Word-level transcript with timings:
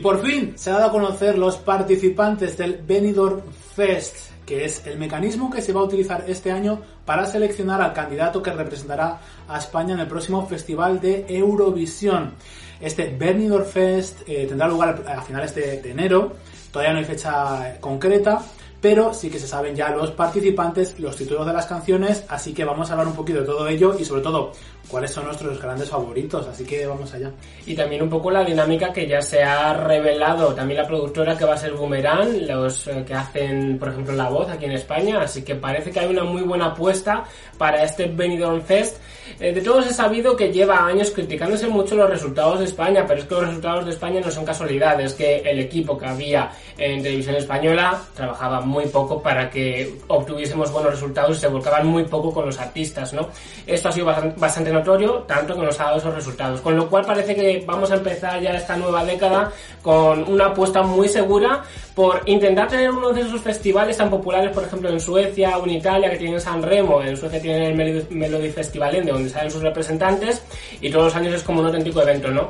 Y 0.00 0.02
por 0.02 0.22
fin 0.22 0.54
se 0.56 0.70
ha 0.70 0.78
dado 0.78 0.86
a 0.86 0.92
conocer 0.92 1.36
los 1.36 1.58
participantes 1.58 2.56
del 2.56 2.78
Benidorm 2.78 3.42
Fest, 3.76 4.30
que 4.46 4.64
es 4.64 4.86
el 4.86 4.96
mecanismo 4.98 5.50
que 5.50 5.60
se 5.60 5.74
va 5.74 5.82
a 5.82 5.84
utilizar 5.84 6.24
este 6.26 6.50
año 6.50 6.80
para 7.04 7.26
seleccionar 7.26 7.82
al 7.82 7.92
candidato 7.92 8.42
que 8.42 8.50
representará 8.50 9.20
a 9.46 9.58
España 9.58 9.92
en 9.92 10.00
el 10.00 10.06
próximo 10.06 10.46
Festival 10.46 11.02
de 11.02 11.26
Eurovisión. 11.28 12.32
Este 12.80 13.14
Benidorm 13.14 13.66
Fest 13.66 14.22
eh, 14.26 14.46
tendrá 14.48 14.68
lugar 14.68 15.04
a 15.06 15.20
finales 15.20 15.54
de, 15.54 15.82
de 15.82 15.90
enero, 15.90 16.32
todavía 16.72 16.94
no 16.94 17.00
hay 17.00 17.04
fecha 17.04 17.76
concreta, 17.78 18.40
pero 18.80 19.12
sí 19.12 19.28
que 19.30 19.38
se 19.38 19.46
saben 19.46 19.76
ya 19.76 19.90
los 19.90 20.10
participantes, 20.12 20.98
los 20.98 21.16
títulos 21.16 21.46
de 21.46 21.52
las 21.52 21.66
canciones, 21.66 22.24
así 22.28 22.54
que 22.54 22.64
vamos 22.64 22.88
a 22.88 22.92
hablar 22.94 23.08
un 23.08 23.14
poquito 23.14 23.40
de 23.40 23.46
todo 23.46 23.68
ello 23.68 23.96
y 23.98 24.04
sobre 24.04 24.22
todo 24.22 24.52
cuáles 24.88 25.10
son 25.10 25.26
nuestros 25.26 25.60
grandes 25.60 25.90
favoritos, 25.90 26.46
así 26.46 26.64
que 26.64 26.86
vamos 26.86 27.12
allá. 27.12 27.30
Y 27.66 27.74
también 27.74 28.02
un 28.02 28.08
poco 28.08 28.30
la 28.30 28.44
dinámica 28.44 28.92
que 28.92 29.06
ya 29.06 29.20
se 29.20 29.42
ha 29.42 29.74
revelado, 29.74 30.54
también 30.54 30.80
la 30.80 30.86
productora 30.86 31.36
que 31.36 31.44
va 31.44 31.54
a 31.54 31.58
ser 31.58 31.72
Boomerang, 31.72 32.46
los 32.46 32.88
eh, 32.88 33.04
que 33.06 33.14
hacen, 33.14 33.78
por 33.78 33.88
ejemplo, 33.88 34.14
la 34.14 34.28
voz 34.28 34.48
aquí 34.48 34.64
en 34.64 34.72
España, 34.72 35.20
así 35.20 35.42
que 35.42 35.54
parece 35.54 35.90
que 35.90 36.00
hay 36.00 36.08
una 36.08 36.24
muy 36.24 36.42
buena 36.42 36.66
apuesta 36.66 37.24
para 37.58 37.84
este 37.84 38.06
Benidorm 38.06 38.62
Fest. 38.62 38.96
Eh, 39.38 39.52
de 39.52 39.60
todos 39.60 39.86
he 39.86 39.92
sabido 39.92 40.36
que 40.36 40.52
lleva 40.52 40.86
años 40.86 41.10
criticándose 41.10 41.66
mucho 41.66 41.94
los 41.94 42.10
resultados 42.10 42.58
de 42.58 42.64
España, 42.64 43.04
pero 43.06 43.20
es 43.20 43.26
que 43.26 43.34
los 43.34 43.46
resultados 43.46 43.84
de 43.84 43.90
España 43.92 44.20
no 44.20 44.30
son 44.30 44.44
casualidad, 44.44 45.00
es 45.00 45.14
que 45.14 45.38
el 45.38 45.60
equipo 45.60 45.96
que 45.96 46.06
había 46.06 46.50
en 46.78 47.02
televisión 47.02 47.36
española 47.36 48.00
trabajaba 48.14 48.60
muy 48.60 48.86
poco 48.86 49.22
para 49.22 49.50
que 49.50 49.98
obtuviésemos 50.08 50.72
buenos 50.72 50.92
resultados 50.92 51.36
y 51.36 51.40
se 51.40 51.48
volcaban 51.48 51.86
muy 51.86 52.04
poco 52.04 52.32
con 52.32 52.46
los 52.46 52.58
artistas, 52.58 53.12
¿no? 53.12 53.28
Esto 53.66 53.88
ha 53.88 53.92
sido 53.92 54.06
bastante 54.36 54.72
notorio, 54.72 55.24
tanto 55.26 55.54
que 55.54 55.62
nos 55.62 55.78
ha 55.80 55.84
dado 55.84 55.98
esos 55.98 56.14
resultados. 56.14 56.60
Con 56.60 56.76
lo 56.76 56.88
cual 56.88 57.04
parece 57.04 57.34
que 57.34 57.62
vamos 57.66 57.90
a 57.90 57.96
empezar 57.96 58.40
ya 58.40 58.50
esta 58.52 58.76
nueva 58.76 59.04
década 59.04 59.52
con 59.82 60.24
una 60.28 60.46
apuesta 60.46 60.82
muy 60.82 61.08
segura 61.08 61.62
por 61.94 62.22
intentar 62.26 62.68
tener 62.68 62.90
uno 62.90 63.12
de 63.12 63.22
esos 63.22 63.40
festivales 63.40 63.96
tan 63.96 64.10
populares, 64.10 64.52
por 64.52 64.64
ejemplo, 64.64 64.88
en 64.88 65.00
Suecia 65.00 65.58
o 65.58 65.64
en 65.64 65.70
Italia, 65.70 66.10
que 66.10 66.16
tienen 66.16 66.40
San 66.40 66.62
Remo, 66.62 67.02
en 67.02 67.16
Suecia 67.16 67.40
tienen 67.40 67.80
el 67.80 68.06
Melody, 68.10 68.50
Festivalende, 68.50 69.12
donde 69.20 69.32
salen 69.32 69.50
sus 69.50 69.62
representantes, 69.62 70.42
y 70.80 70.90
todos 70.90 71.06
los 71.06 71.16
años 71.16 71.34
es 71.34 71.42
como 71.42 71.60
un 71.60 71.66
auténtico 71.66 72.02
evento, 72.02 72.30
¿no? 72.30 72.48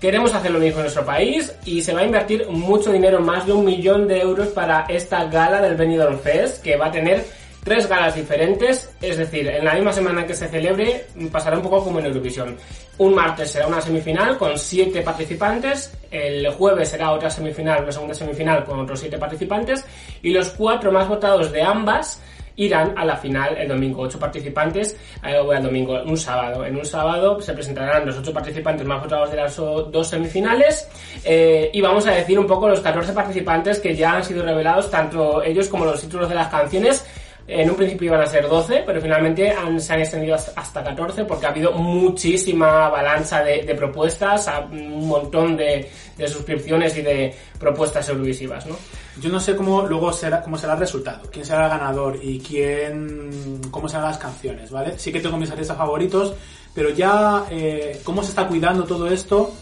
Queremos 0.00 0.34
hacer 0.34 0.50
lo 0.50 0.58
mismo 0.58 0.80
en 0.80 0.84
nuestro 0.84 1.04
país 1.04 1.54
y 1.64 1.80
se 1.80 1.94
va 1.94 2.00
a 2.00 2.04
invertir 2.04 2.46
mucho 2.48 2.92
dinero, 2.92 3.20
más 3.20 3.46
de 3.46 3.52
un 3.52 3.64
millón 3.64 4.06
de 4.06 4.20
euros 4.20 4.48
para 4.48 4.84
esta 4.88 5.24
gala 5.24 5.62
del 5.62 5.76
Benidorm 5.76 6.18
Fest, 6.18 6.62
que 6.62 6.76
va 6.76 6.86
a 6.86 6.90
tener 6.90 7.24
tres 7.64 7.88
galas 7.88 8.14
diferentes, 8.14 8.90
es 9.00 9.16
decir, 9.16 9.48
en 9.48 9.64
la 9.64 9.72
misma 9.72 9.92
semana 9.92 10.26
que 10.26 10.34
se 10.34 10.46
celebre 10.48 11.06
pasará 11.32 11.56
un 11.56 11.62
poco 11.62 11.82
como 11.82 11.98
en 11.98 12.06
Eurovisión. 12.06 12.54
Un 12.98 13.14
martes 13.14 13.50
será 13.50 13.66
una 13.66 13.80
semifinal 13.80 14.36
con 14.36 14.58
siete 14.58 15.00
participantes, 15.00 15.90
el 16.10 16.46
jueves 16.50 16.90
será 16.90 17.12
otra 17.12 17.30
semifinal, 17.30 17.82
una 17.82 17.92
segunda 17.92 18.14
semifinal 18.14 18.64
con 18.64 18.80
otros 18.80 19.00
siete 19.00 19.16
participantes 19.16 19.82
y 20.22 20.30
los 20.30 20.50
cuatro 20.50 20.92
más 20.92 21.08
votados 21.08 21.50
de 21.50 21.62
ambas 21.62 22.20
irán 22.56 22.94
a 22.96 23.04
la 23.04 23.16
final 23.16 23.56
el 23.56 23.68
domingo. 23.68 24.02
Ocho 24.02 24.18
participantes, 24.18 24.96
eh, 25.24 25.36
el 25.54 25.62
domingo, 25.62 26.02
un 26.04 26.16
sábado. 26.16 26.64
En 26.64 26.76
un 26.76 26.84
sábado 26.84 27.40
se 27.40 27.52
presentarán 27.52 28.06
los 28.06 28.16
ocho 28.18 28.32
participantes 28.32 28.86
más 28.86 29.02
votados 29.02 29.30
de 29.30 29.36
las 29.36 29.56
dos 29.56 30.08
semifinales 30.08 30.88
eh, 31.24 31.70
y 31.72 31.80
vamos 31.80 32.06
a 32.06 32.12
decir 32.12 32.38
un 32.38 32.46
poco 32.46 32.68
los 32.68 32.80
14 32.80 33.12
participantes 33.12 33.78
que 33.80 33.94
ya 33.94 34.16
han 34.16 34.24
sido 34.24 34.44
revelados, 34.44 34.90
tanto 34.90 35.42
ellos 35.42 35.68
como 35.68 35.84
los 35.84 36.00
títulos 36.00 36.28
de 36.28 36.34
las 36.34 36.48
canciones. 36.48 37.04
En 37.46 37.68
un 37.68 37.76
principio 37.76 38.06
iban 38.06 38.22
a 38.22 38.26
ser 38.26 38.48
12, 38.48 38.84
pero 38.86 39.02
finalmente 39.02 39.54
se 39.78 39.92
han 39.92 40.00
extendido 40.00 40.34
hasta 40.34 40.82
14 40.82 41.24
porque 41.26 41.44
ha 41.44 41.50
habido 41.50 41.72
muchísima 41.72 42.86
avalancha 42.86 43.44
de, 43.44 43.62
de 43.64 43.74
propuestas, 43.74 44.50
un 44.72 45.06
montón 45.06 45.54
de, 45.54 45.90
de 46.16 46.28
suscripciones 46.28 46.96
y 46.96 47.02
de 47.02 47.34
propuestas 47.58 48.08
eurovisivas, 48.08 48.64
¿no? 48.66 48.76
Yo 49.20 49.28
no 49.28 49.38
sé 49.38 49.54
cómo 49.54 49.82
luego 49.82 50.10
será, 50.12 50.42
cómo 50.42 50.56
será 50.56 50.72
el 50.72 50.80
resultado, 50.80 51.28
quién 51.30 51.44
será 51.44 51.64
el 51.64 51.70
ganador 51.70 52.18
y 52.20 52.40
quién, 52.40 53.60
cómo 53.70 53.88
serán 53.88 54.06
las 54.06 54.18
canciones, 54.18 54.70
¿vale? 54.70 54.98
Sí 54.98 55.12
que 55.12 55.20
tengo 55.20 55.36
mis 55.36 55.50
artistas 55.50 55.76
favoritos, 55.76 56.34
pero 56.74 56.90
ya 56.90 57.44
eh, 57.50 58.00
cómo 58.04 58.22
se 58.22 58.30
está 58.30 58.48
cuidando 58.48 58.84
todo 58.84 59.06
esto 59.06 59.52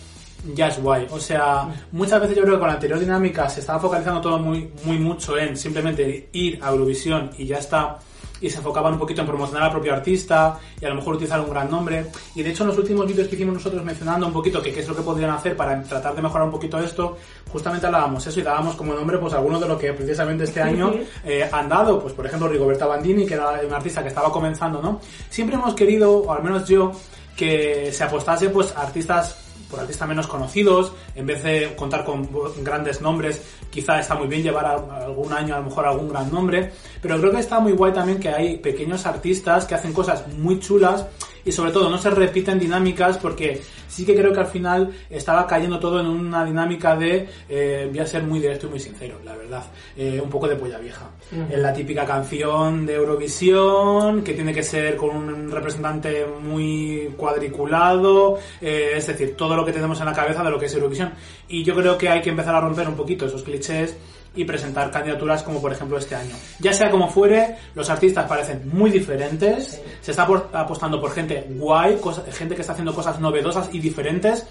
ya 0.55 0.69
es 0.69 0.83
guay. 0.83 1.07
O 1.11 1.21
sea, 1.21 1.69
muchas 1.93 2.21
veces 2.21 2.37
yo 2.37 2.43
creo 2.43 2.55
que 2.55 2.61
con 2.61 2.69
la 2.69 2.75
anterior 2.75 2.99
dinámica 2.99 3.49
se 3.49 3.61
estaba 3.61 3.79
focalizando 3.79 4.21
todo 4.21 4.39
muy, 4.39 4.71
muy 4.85 4.99
mucho 4.99 5.39
en 5.39 5.57
simplemente 5.57 6.29
ir 6.33 6.59
a 6.63 6.71
Eurovisión 6.71 7.31
y 7.39 7.47
ya 7.47 7.59
está 7.59 7.99
y 8.43 8.51
se 8.51 8.59
enfocaban 8.59 8.95
un 8.95 8.99
poquito 8.99 9.21
en 9.21 9.27
promocionar 9.29 9.63
al 9.63 9.71
propio 9.71 9.95
artista 9.95 10.59
y 10.81 10.85
a 10.85 10.89
lo 10.89 10.97
mejor 10.97 11.15
utilizar 11.15 11.41
un 11.41 11.49
gran 11.49 11.71
nombre. 11.71 12.07
Y 12.35 12.43
de 12.43 12.51
hecho 12.51 12.65
en 12.65 12.71
los 12.71 12.79
últimos 12.79 13.07
vídeos 13.07 13.29
que 13.29 13.37
hicimos 13.37 13.55
nosotros 13.55 13.85
mencionando 13.85 14.27
un 14.27 14.33
poquito 14.33 14.61
que 14.61 14.73
qué 14.73 14.81
es 14.81 14.89
lo 14.89 14.97
que 14.97 15.03
podrían 15.03 15.31
hacer 15.31 15.57
para 15.57 15.81
tratar 15.85 16.15
de 16.15 16.23
mejorar 16.23 16.47
un 16.47 16.51
poquito 16.51 16.79
esto, 16.81 17.17
justamente 17.51 17.87
hablábamos 17.87 18.27
eso 18.27 18.41
y 18.41 18.43
dábamos 18.43 18.75
como 18.75 18.95
nombre 18.95 19.17
pues 19.19 19.33
algunos 19.33 19.61
de 19.61 19.69
lo 19.69 19.79
que 19.79 19.93
precisamente 19.93 20.45
este 20.45 20.61
año 20.61 20.93
eh, 21.25 21.49
han 21.51 21.69
dado, 21.69 22.01
pues 22.01 22.13
por 22.15 22.27
ejemplo 22.27 22.49
Rigoberta 22.49 22.87
Bandini, 22.87 23.25
que 23.25 23.35
era 23.35 23.61
un 23.65 23.73
artista 23.73 24.03
que 24.03 24.09
estaba 24.09 24.33
comenzando, 24.33 24.83
¿no? 24.83 25.01
Siempre 25.31 25.55
hemos 25.55 25.75
querido, 25.75 26.19
o 26.19 26.33
al 26.33 26.43
menos 26.43 26.69
yo, 26.69 26.91
que 27.37 27.93
se 27.93 28.05
apostase 28.05 28.51
pues 28.51 28.75
artistas 28.77 29.42
por 29.71 29.81
artistas 29.81 30.07
menos 30.07 30.27
conocidos, 30.27 30.93
en 31.15 31.27
vez 31.27 31.43
de 31.43 31.75
contar 31.77 32.05
con 32.05 32.29
grandes 32.63 33.01
nombres, 33.01 33.41
quizá 33.71 33.99
está 33.99 34.15
muy 34.15 34.29
bien 34.29 34.43
llevar 34.43 34.67
algún 34.67 35.33
año 35.33 35.55
a 35.55 35.59
lo 35.59 35.65
mejor 35.65 35.87
algún 35.87 36.09
gran 36.09 36.31
nombre, 36.31 36.73
pero 37.01 37.19
creo 37.19 37.33
que 37.33 37.41
está 37.41 37.59
muy 37.59 37.73
guay 37.73 37.93
también 37.93 38.21
que 38.21 38.29
hay 38.29 38.59
pequeños 38.59 39.07
artistas 39.07 39.65
que 39.65 39.75
hacen 39.75 39.93
cosas 39.93 40.29
muy 40.29 40.61
chulas 40.61 41.07
y 41.45 41.53
sobre 41.53 41.73
todo 41.73 41.89
no 41.89 41.99
se 41.99 42.11
repiten 42.11 42.59
dinámicas 42.59 43.19
porque 43.19 43.61
sí 43.89 44.05
que 44.05 44.15
creo 44.15 44.33
que 44.33 44.41
al 44.41 44.47
final 44.47 44.91
estaba 45.11 45.47
cayendo 45.47 45.79
todo 45.79 46.01
en 46.01 46.07
una 46.07 46.45
dinámica 46.45 46.97
de, 46.97 47.29
eh, 47.49 47.87
voy 47.91 47.99
a 47.99 48.07
ser 48.07 48.23
muy 48.23 48.41
directo 48.41 48.67
y 48.67 48.71
muy 48.71 48.81
sincero, 48.81 49.19
la 49.25 49.37
verdad, 49.37 49.65
eh, 49.97 50.21
un 50.23 50.31
poco 50.31 50.49
de 50.49 50.57
polla 50.57 50.79
vieja. 50.79 51.11
Es 51.51 51.59
la 51.59 51.73
típica 51.73 52.05
canción 52.05 52.85
de 52.85 52.95
Eurovisión 52.95 54.23
que 54.23 54.35
tiene 54.35 54.53
que 54.53 54.63
ser 54.63 54.97
con 54.97 55.17
un 55.17 55.51
representante 55.51 56.27
muy 56.27 57.13
cuadriculado, 57.17 58.39
eh, 58.61 58.93
es 58.97 59.07
decir, 59.07 59.35
todo 59.37 59.57
lo 59.57 59.65
que 59.65 59.73
tenemos 59.73 59.99
en 60.01 60.07
la 60.07 60.13
cabeza 60.13 60.43
de 60.43 60.51
lo 60.51 60.59
que 60.59 60.67
es 60.67 60.75
Eurovisión. 60.75 61.13
Y 61.49 61.65
yo 61.65 61.75
creo 61.75 61.97
que 61.97 62.09
hay 62.09 62.21
que 62.21 62.31
empezar 62.31 62.55
a 62.55 62.61
romper 62.61 62.89
un 62.89 62.97
poquito 62.97 63.27
esos 63.27 63.43
clichés 63.43 63.97
y 64.35 64.45
presentar 64.45 64.91
candidaturas 64.91 65.43
como 65.43 65.61
por 65.61 65.73
ejemplo 65.73 65.99
este 65.99 66.15
año. 66.15 66.35
Ya 66.59 66.73
sea 66.73 66.91
como 66.91 67.09
fuere, 67.09 67.57
los 67.75 67.91
artistas 67.91 68.27
parecen 68.27 68.71
muy 68.73 68.91
diferentes, 68.91 69.81
se 70.01 70.11
está 70.11 70.23
apostando 70.23 71.01
por 71.01 71.13
gente 71.13 71.47
guay, 71.51 71.99
gente 72.33 72.55
que 72.55 72.61
está 72.63 72.73
haciendo 72.73 72.95
cosas 72.95 73.21
novedosas 73.21 73.69
y 73.73 73.79
diferentes 73.79 74.47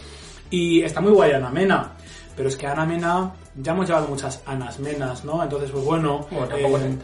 y 0.50 0.82
está 0.82 1.02
muy 1.02 1.12
guay 1.12 1.32
Ana 1.32 1.50
Mena. 1.50 1.94
Pero 2.36 2.50
es 2.50 2.56
que 2.56 2.68
Ana 2.68 2.86
Mena, 2.86 3.34
ya 3.56 3.74
hemos 3.74 3.88
llevado 3.88 4.08
muchas 4.08 4.42
Anas 4.46 4.80
Menas, 4.80 5.26
¿no? 5.26 5.44
Entonces, 5.44 5.70
pues 5.72 5.84
bueno... 5.84 6.28
eh, 6.56 6.98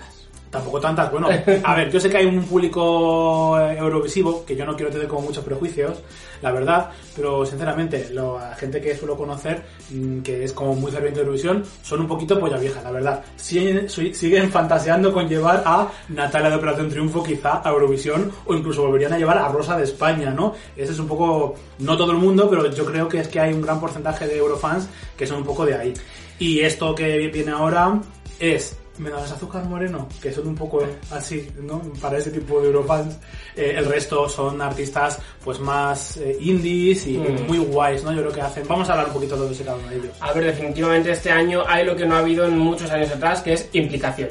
Tampoco 0.49 0.79
tantas, 0.79 1.11
bueno, 1.11 1.27
a 1.63 1.75
ver, 1.75 1.91
yo 1.91 1.99
sé 1.99 2.09
que 2.09 2.17
hay 2.17 2.25
un 2.25 2.43
público 2.43 3.59
eurovisivo, 3.59 4.45
que 4.45 4.55
yo 4.55 4.65
no 4.65 4.75
quiero 4.75 4.91
tener 4.91 5.07
como 5.07 5.23
muchos 5.23 5.43
prejuicios, 5.43 6.01
la 6.41 6.51
verdad, 6.51 6.89
pero 7.15 7.45
sinceramente, 7.45 8.09
la 8.11 8.55
gente 8.57 8.79
que 8.79 8.95
suelo 8.95 9.17
conocer, 9.17 9.63
mm, 9.89 10.19
que 10.19 10.43
es 10.43 10.53
como 10.53 10.73
muy 10.75 10.91
ferviente 10.91 11.19
de 11.19 11.25
Eurovisión, 11.25 11.63
son 11.81 12.01
un 12.01 12.07
poquito 12.07 12.39
polla 12.39 12.57
vieja, 12.57 12.81
la 12.81 12.91
verdad. 12.91 13.23
Siguen, 13.35 13.89
siguen 13.89 14.49
fantaseando 14.51 15.11
con 15.11 15.27
llevar 15.27 15.63
a 15.65 15.89
Natalia 16.09 16.49
de 16.49 16.55
Operación 16.55 16.89
Triunfo 16.89 17.23
quizá 17.23 17.61
a 17.63 17.69
Eurovisión, 17.69 18.31
o 18.45 18.53
incluso 18.53 18.83
volverían 18.83 19.13
a 19.13 19.17
llevar 19.17 19.37
a 19.39 19.49
Rosa 19.49 19.77
de 19.77 19.83
España, 19.83 20.31
¿no? 20.31 20.53
Ese 20.75 20.91
es 20.91 20.99
un 20.99 21.07
poco, 21.07 21.55
no 21.79 21.97
todo 21.97 22.11
el 22.11 22.17
mundo, 22.17 22.49
pero 22.49 22.71
yo 22.71 22.85
creo 22.85 23.07
que 23.07 23.19
es 23.19 23.27
que 23.27 23.39
hay 23.39 23.53
un 23.53 23.61
gran 23.61 23.79
porcentaje 23.79 24.27
de 24.27 24.37
eurofans 24.37 24.87
que 25.17 25.27
son 25.27 25.37
un 25.37 25.43
poco 25.43 25.65
de 25.65 25.75
ahí. 25.75 25.93
Y 26.39 26.59
esto 26.59 26.93
que 26.93 27.27
viene 27.29 27.51
ahora 27.51 27.99
es 28.39 28.77
menos 28.99 29.31
azúcar 29.31 29.65
moreno, 29.65 30.07
que 30.21 30.31
son 30.31 30.47
un 30.47 30.55
poco 30.55 30.81
así, 31.11 31.47
¿no? 31.61 31.81
Para 32.01 32.17
ese 32.17 32.31
tipo 32.31 32.59
de 32.61 32.67
Eurofans. 32.67 33.17
Eh, 33.55 33.73
el 33.77 33.85
resto 33.85 34.27
son 34.29 34.61
artistas 34.61 35.19
pues 35.43 35.59
más 35.59 36.17
eh, 36.17 36.37
indies 36.39 37.07
y 37.07 37.17
Mm. 37.17 37.47
muy 37.47 37.57
guays, 37.59 38.03
¿no? 38.03 38.11
Yo 38.13 38.21
creo 38.21 38.33
que 38.33 38.41
hacen. 38.41 38.67
Vamos 38.67 38.87
a 38.89 38.93
hablar 38.93 39.07
un 39.07 39.13
poquito 39.13 39.35
de 39.37 39.51
ese 39.51 39.63
cada 39.63 39.77
uno 39.77 39.87
de 39.89 39.95
ellos. 39.97 40.11
A 40.19 40.31
ver, 40.33 40.45
definitivamente 40.45 41.11
este 41.11 41.31
año 41.31 41.63
hay 41.67 41.85
lo 41.85 41.95
que 41.95 42.05
no 42.05 42.15
ha 42.15 42.19
habido 42.19 42.45
en 42.45 42.57
muchos 42.57 42.89
años 42.91 43.09
atrás, 43.11 43.41
que 43.41 43.53
es 43.53 43.67
implicación. 43.73 44.29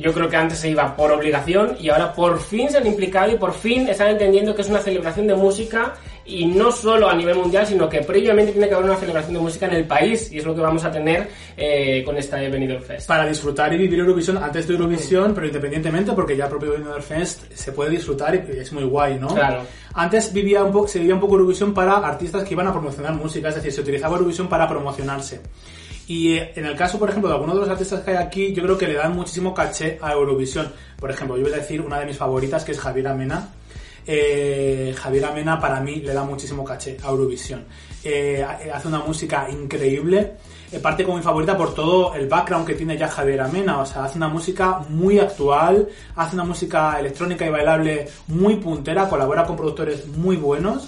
Yo 0.00 0.12
creo 0.12 0.28
que 0.28 0.36
antes 0.36 0.58
se 0.58 0.70
iba 0.70 0.96
por 0.96 1.10
obligación 1.12 1.76
y 1.80 1.88
ahora 1.88 2.12
por 2.12 2.40
fin 2.40 2.70
se 2.70 2.78
han 2.78 2.86
implicado 2.86 3.32
y 3.32 3.36
por 3.36 3.52
fin 3.52 3.88
están 3.88 4.08
entendiendo 4.08 4.54
que 4.54 4.62
es 4.62 4.68
una 4.68 4.80
celebración 4.80 5.26
de 5.26 5.34
música 5.34 5.94
y 6.26 6.44
no 6.46 6.72
solo 6.72 7.08
a 7.08 7.14
nivel 7.14 7.36
mundial, 7.36 7.66
sino 7.66 7.88
que 7.88 8.02
previamente 8.02 8.52
tiene 8.52 8.68
que 8.68 8.74
haber 8.74 8.86
una 8.86 8.98
celebración 8.98 9.34
de 9.34 9.40
música 9.40 9.66
en 9.66 9.74
el 9.74 9.84
país 9.84 10.30
y 10.32 10.38
es 10.38 10.44
lo 10.44 10.54
que 10.54 10.60
vamos 10.60 10.84
a 10.84 10.90
tener 10.90 11.28
eh, 11.56 12.02
con 12.04 12.16
esta 12.16 12.36
Benidorm 12.36 12.82
Fest. 12.82 13.06
Para 13.06 13.26
disfrutar 13.26 13.72
y 13.72 13.78
vivir 13.78 14.00
Eurovisión 14.00 14.38
antes 14.38 14.66
de 14.66 14.74
Eurovisión, 14.74 15.34
pero 15.34 15.46
independientemente, 15.46 16.12
porque 16.12 16.36
ya 16.36 16.44
el 16.44 16.50
propio 16.50 16.72
Benidorm 16.72 17.02
Fest 17.02 17.52
se 17.52 17.72
puede 17.72 17.90
disfrutar 17.90 18.34
y 18.34 18.58
es 18.58 18.72
muy 18.72 18.84
guay, 18.84 19.18
¿no? 19.18 19.28
Claro. 19.28 19.62
Antes 19.94 20.32
vivía 20.32 20.64
un 20.64 20.72
poco, 20.72 20.88
se 20.88 20.98
vivía 20.98 21.14
un 21.14 21.20
poco 21.20 21.34
Eurovisión 21.34 21.72
para 21.72 21.96
artistas 21.96 22.44
que 22.44 22.54
iban 22.54 22.66
a 22.66 22.72
promocionar 22.72 23.14
música, 23.14 23.48
es 23.48 23.54
decir, 23.54 23.72
se 23.72 23.80
utilizaba 23.80 24.16
Eurovisión 24.16 24.48
para 24.48 24.68
promocionarse. 24.68 25.40
Y 26.08 26.34
eh, 26.34 26.52
en 26.54 26.66
el 26.66 26.76
caso, 26.76 26.98
por 26.98 27.08
ejemplo, 27.08 27.28
de 27.28 27.34
algunos 27.34 27.56
de 27.56 27.60
los 27.62 27.70
artistas 27.70 28.00
que 28.00 28.12
hay 28.12 28.16
aquí, 28.16 28.52
yo 28.52 28.62
creo 28.62 28.78
que 28.78 28.86
le 28.86 28.94
dan 28.94 29.14
muchísimo 29.14 29.52
caché 29.52 29.98
a 30.00 30.12
Eurovisión. 30.12 30.72
Por 30.98 31.10
ejemplo, 31.10 31.36
yo 31.36 31.42
voy 31.44 31.52
a 31.52 31.56
decir 31.56 31.80
una 31.80 31.98
de 31.98 32.06
mis 32.06 32.16
favoritas, 32.16 32.64
que 32.64 32.72
es 32.72 32.78
Javier 32.80 33.08
Amena. 33.08 33.48
eh, 34.06 34.94
Javier 34.96 35.24
Amena 35.24 35.58
para 35.58 35.80
mí 35.80 35.96
le 35.96 36.14
da 36.14 36.22
muchísimo 36.22 36.64
caché 36.64 36.96
a 37.02 37.08
Eurovisión. 37.08 37.64
Eh, 38.04 38.44
hace 38.72 38.86
una 38.86 39.00
música 39.00 39.48
increíble, 39.50 40.34
eh, 40.70 40.78
parte 40.78 41.02
como 41.02 41.16
mi 41.16 41.24
favorita 41.24 41.56
por 41.56 41.74
todo 41.74 42.14
el 42.14 42.28
background 42.28 42.64
que 42.64 42.74
tiene 42.74 42.96
ya 42.96 43.08
Javier 43.08 43.40
Amena, 43.40 43.80
o 43.80 43.86
sea, 43.86 44.04
hace 44.04 44.16
una 44.16 44.28
música 44.28 44.78
muy 44.88 45.18
actual, 45.18 45.88
hace 46.14 46.36
una 46.36 46.44
música 46.44 47.00
electrónica 47.00 47.44
y 47.44 47.50
bailable 47.50 48.06
muy 48.28 48.56
puntera, 48.56 49.08
colabora 49.08 49.44
con 49.44 49.56
productores 49.56 50.06
muy 50.06 50.36
buenos 50.36 50.86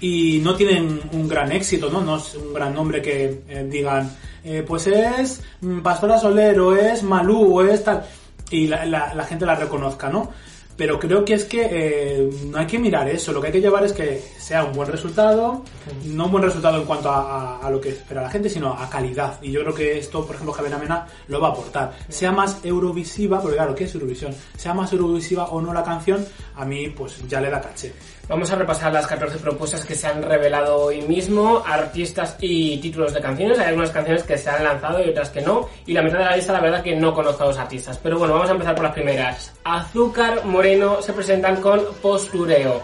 y 0.00 0.40
no 0.42 0.54
tienen 0.54 1.00
un 1.12 1.26
gran 1.26 1.50
éxito, 1.50 1.90
¿no? 1.90 2.00
No 2.00 2.16
es 2.16 2.34
un 2.36 2.52
gran 2.52 2.74
nombre 2.74 3.02
que 3.02 3.42
eh, 3.48 3.66
digan, 3.68 4.08
eh, 4.44 4.64
pues 4.66 4.86
es 4.86 5.40
Pastora 5.82 6.18
Soler 6.18 6.58
o 6.60 6.74
es 6.76 7.02
Malú 7.02 7.58
o 7.60 7.62
es 7.64 7.84
tal, 7.84 8.04
y 8.50 8.66
la, 8.68 8.84
la- 8.86 9.14
la 9.14 9.24
gente 9.24 9.46
la 9.46 9.54
reconozca, 9.54 10.08
¿no? 10.08 10.30
Pero 10.74 10.98
creo 10.98 11.22
que 11.22 11.34
es 11.34 11.44
que 11.44 11.68
eh, 11.70 12.30
no 12.46 12.58
hay 12.58 12.66
que 12.66 12.78
mirar 12.78 13.06
eso, 13.06 13.30
lo 13.30 13.40
que 13.42 13.48
hay 13.48 13.52
que 13.52 13.60
llevar 13.60 13.84
es 13.84 13.92
que 13.92 14.22
sea 14.38 14.64
un 14.64 14.72
buen 14.72 14.88
resultado, 14.90 15.62
no 16.06 16.24
un 16.24 16.32
buen 16.32 16.42
resultado 16.42 16.78
en 16.78 16.84
cuanto 16.86 17.10
a, 17.10 17.58
a- 17.58 17.66
a 17.66 17.70
lo 17.70 17.78
que 17.78 17.90
espera 17.90 18.22
la 18.22 18.30
gente, 18.30 18.48
sino 18.48 18.72
a 18.72 18.88
calidad. 18.88 19.38
Y 19.42 19.52
yo 19.52 19.60
creo 19.60 19.74
que 19.74 19.98
esto, 19.98 20.24
por 20.26 20.34
ejemplo, 20.34 20.54
Javier 20.54 20.74
Amena 20.74 21.06
lo 21.28 21.40
va 21.40 21.48
a 21.48 21.50
aportar. 21.52 21.92
Sea 22.08 22.32
más 22.32 22.56
eurovisiva, 22.64 23.40
porque 23.40 23.56
claro, 23.58 23.74
¿qué 23.74 23.84
es 23.84 23.94
Eurovisión? 23.94 24.34
Sea 24.56 24.72
más 24.72 24.90
eurovisiva 24.94 25.44
o 25.50 25.60
no 25.60 25.74
la 25.74 25.84
canción, 25.84 26.24
a 26.56 26.64
mí 26.64 26.88
pues 26.88 27.16
ya 27.28 27.40
le 27.42 27.50
da 27.50 27.60
caché. 27.60 27.92
Vamos 28.32 28.50
a 28.50 28.56
repasar 28.56 28.90
las 28.94 29.06
14 29.06 29.36
propuestas 29.40 29.84
que 29.84 29.94
se 29.94 30.06
han 30.06 30.22
revelado 30.22 30.84
hoy 30.84 31.02
mismo, 31.02 31.62
artistas 31.66 32.34
y 32.40 32.78
títulos 32.78 33.12
de 33.12 33.20
canciones. 33.20 33.58
Hay 33.58 33.66
algunas 33.66 33.90
canciones 33.90 34.22
que 34.22 34.38
se 34.38 34.48
han 34.48 34.64
lanzado 34.64 35.04
y 35.04 35.10
otras 35.10 35.28
que 35.28 35.42
no. 35.42 35.68
Y 35.84 35.92
la 35.92 36.00
mitad 36.00 36.20
de 36.20 36.24
la 36.24 36.36
lista, 36.36 36.54
la 36.54 36.60
verdad, 36.60 36.82
que 36.82 36.96
no 36.96 37.12
conozco 37.12 37.42
a 37.42 37.48
los 37.48 37.58
artistas. 37.58 38.00
Pero 38.02 38.18
bueno, 38.18 38.32
vamos 38.32 38.48
a 38.48 38.52
empezar 38.52 38.74
por 38.74 38.84
las 38.84 38.94
primeras. 38.94 39.52
Azúcar 39.64 40.46
Moreno 40.46 41.02
se 41.02 41.12
presentan 41.12 41.60
con 41.60 41.82
Postureo. 42.00 42.80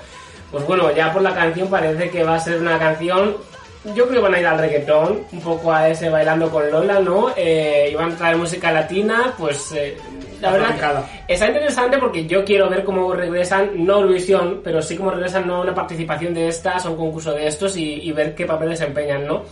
Pues 0.50 0.66
bueno, 0.66 0.94
ya 0.94 1.10
por 1.14 1.22
la 1.22 1.34
canción 1.34 1.70
parece 1.70 2.10
que 2.10 2.22
va 2.24 2.34
a 2.34 2.40
ser 2.40 2.60
una 2.60 2.78
canción. 2.78 3.38
Yo 3.94 4.06
creo 4.06 4.16
que 4.16 4.28
van 4.28 4.34
a 4.34 4.40
ir 4.40 4.46
al 4.46 4.58
reggaetón, 4.58 5.22
un 5.32 5.40
poco 5.40 5.72
a 5.72 5.88
ese 5.88 6.10
bailando 6.10 6.50
con 6.50 6.70
Lola, 6.70 7.00
¿no? 7.00 7.32
Eh, 7.34 7.88
y 7.90 7.94
van 7.94 8.12
a 8.12 8.16
traer 8.16 8.36
música 8.36 8.70
latina, 8.70 9.32
pues 9.38 9.72
eh, 9.72 9.96
la 10.40 10.52
verdad. 10.52 11.04
Está 11.26 11.46
interesante 11.46 11.98
porque 11.98 12.26
yo 12.26 12.44
quiero 12.44 12.68
ver 12.68 12.84
cómo 12.84 13.12
regresan, 13.14 13.84
no 13.84 14.00
Eurovisión, 14.00 14.60
pero 14.62 14.80
sí 14.82 14.96
cómo 14.96 15.10
regresan 15.10 15.46
no 15.46 15.56
a 15.56 15.60
una 15.60 15.74
participación 15.74 16.34
de 16.34 16.48
estas, 16.48 16.86
a 16.86 16.90
un 16.90 16.96
concurso 16.96 17.32
de 17.32 17.46
estos 17.46 17.76
y, 17.76 17.94
y 18.02 18.12
ver 18.12 18.34
qué 18.34 18.46
papel 18.46 18.70
desempeñan, 18.70 19.26
¿no? 19.26 19.44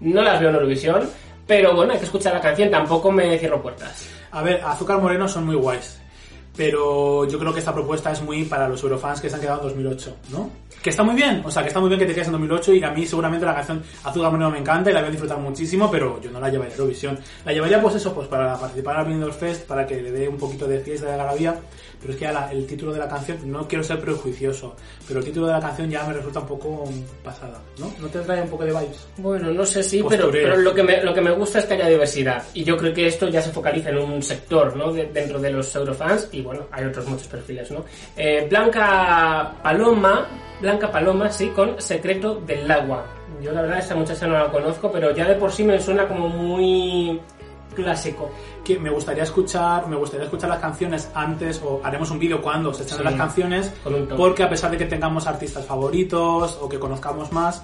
No 0.00 0.22
las 0.22 0.40
veo 0.40 0.48
en 0.48 0.56
Eurovisión, 0.56 1.08
pero 1.46 1.74
bueno, 1.74 1.92
hay 1.92 1.98
que 1.98 2.06
escuchar 2.06 2.34
la 2.34 2.40
canción, 2.40 2.70
tampoco 2.70 3.10
me 3.10 3.38
cierro 3.38 3.60
puertas. 3.62 4.06
A 4.30 4.42
ver, 4.42 4.60
Azúcar 4.64 4.98
Moreno 4.98 5.28
son 5.28 5.46
muy 5.46 5.56
guays. 5.56 5.98
Pero 6.56 7.26
yo 7.26 7.38
creo 7.38 7.52
que 7.52 7.60
esta 7.60 7.72
propuesta 7.72 8.12
es 8.12 8.20
muy 8.20 8.44
para 8.44 8.68
los 8.68 8.82
eurofans 8.82 9.20
que 9.20 9.30
se 9.30 9.36
han 9.36 9.40
quedado 9.40 9.60
en 9.62 9.68
2008, 9.68 10.16
¿no? 10.30 10.50
Que 10.82 10.90
está 10.90 11.04
muy 11.04 11.14
bien, 11.14 11.42
o 11.44 11.50
sea, 11.50 11.62
que 11.62 11.68
está 11.68 11.78
muy 11.78 11.88
bien 11.88 12.00
que 12.00 12.06
te 12.06 12.12
quedes 12.14 12.26
en 12.26 12.32
2008 12.32 12.74
y 12.74 12.82
a 12.82 12.90
mí 12.90 13.06
seguramente 13.06 13.46
la 13.46 13.54
canción 13.54 13.82
Azúcar 14.02 14.32
Moreno 14.32 14.50
me 14.50 14.58
encanta 14.58 14.90
y 14.90 14.92
la 14.92 15.00
voy 15.00 15.08
a 15.08 15.10
disfrutar 15.12 15.38
muchísimo, 15.38 15.88
pero 15.90 16.20
yo 16.20 16.30
no 16.32 16.40
la 16.40 16.48
llevaría 16.50 16.74
a 16.74 16.76
Eurovisión. 16.76 17.18
La 17.44 17.52
llevaría 17.52 17.80
pues 17.80 17.94
eso, 17.94 18.12
pues 18.12 18.26
para 18.26 18.58
participar 18.58 18.96
al 18.96 19.04
Benidorm 19.06 19.32
Fest, 19.32 19.66
para 19.68 19.86
que 19.86 20.02
le 20.02 20.10
dé 20.10 20.28
un 20.28 20.36
poquito 20.36 20.66
de 20.66 20.80
fiesta 20.80 21.08
de 21.10 21.16
garabía, 21.16 21.54
pero 22.00 22.12
es 22.14 22.18
que 22.18 22.24
ya 22.24 22.32
la- 22.32 22.50
el 22.50 22.66
título 22.66 22.92
de 22.92 22.98
la 22.98 23.06
canción, 23.08 23.38
no 23.44 23.68
quiero 23.68 23.84
ser 23.84 24.00
prejuicioso, 24.00 24.74
pero 25.06 25.20
el 25.20 25.24
título 25.24 25.46
de 25.46 25.52
la 25.52 25.60
canción 25.60 25.88
ya 25.88 26.02
me 26.04 26.14
resulta 26.14 26.40
un 26.40 26.46
poco 26.48 26.84
pasada, 27.22 27.60
¿no? 27.78 27.92
¿No 28.00 28.08
te 28.08 28.18
trae 28.18 28.42
un 28.42 28.48
poco 28.48 28.64
de 28.64 28.72
vibes? 28.72 29.06
Bueno, 29.18 29.52
no 29.52 29.64
sé 29.64 29.84
si, 29.84 30.02
pero, 30.02 30.32
pero 30.32 30.56
lo, 30.56 30.74
que 30.74 30.82
me, 30.82 31.00
lo 31.04 31.14
que 31.14 31.20
me 31.20 31.30
gusta 31.30 31.60
es 31.60 31.66
que 31.66 31.74
haya 31.74 31.86
diversidad. 31.86 32.42
Y 32.54 32.64
yo 32.64 32.76
creo 32.76 32.92
que 32.92 33.06
esto 33.06 33.28
ya 33.28 33.40
se 33.40 33.52
focaliza 33.52 33.90
en 33.90 33.98
un 33.98 34.20
sector, 34.20 34.74
¿no? 34.76 34.92
De- 34.92 35.06
dentro 35.12 35.38
de 35.38 35.50
los 35.50 35.72
Eurofans. 35.76 36.28
Y 36.32 36.42
bueno, 36.42 36.66
hay 36.72 36.86
otros 36.86 37.06
muchos 37.06 37.28
perfiles, 37.28 37.70
¿no? 37.70 37.84
Eh, 38.16 38.48
Blanca 38.50 39.54
Paloma, 39.62 40.26
Blanca 40.62 40.92
Paloma, 40.92 41.28
sí, 41.32 41.48
con 41.48 41.80
Secreto 41.80 42.36
del 42.36 42.70
Agua. 42.70 43.04
Yo 43.42 43.50
la 43.50 43.62
verdad 43.62 43.80
esta 43.80 43.96
muchacha 43.96 44.28
no 44.28 44.38
la 44.38 44.48
conozco, 44.48 44.92
pero 44.92 45.10
ya 45.10 45.26
de 45.26 45.34
por 45.34 45.50
sí 45.50 45.64
me 45.64 45.80
suena 45.80 46.06
como 46.06 46.28
muy 46.28 47.20
clásico. 47.72 48.30
que 48.64 48.78
me 48.78 48.90
gustaría 48.90 49.24
escuchar 49.24 49.88
me 49.88 49.96
gustaría 49.96 50.24
escuchar 50.24 50.50
las 50.50 50.60
canciones 50.60 51.10
antes 51.14 51.60
o 51.64 51.80
haremos 51.82 52.10
un 52.10 52.18
vídeo 52.18 52.40
cuando 52.40 52.72
se 52.72 52.82
estrenen 52.82 53.12
Sí, 53.12 53.18
las 53.18 53.26
canciones 53.26 53.72
porque 54.16 54.42
a 54.42 54.48
pesar 54.48 54.70
de 54.70 54.78
que 54.78 54.86
tengamos 54.86 55.26
artistas 55.26 55.64
favoritos 55.66 56.58
o 56.60 56.68
que 56.68 56.78
conozcamos 56.78 57.32
más 57.32 57.62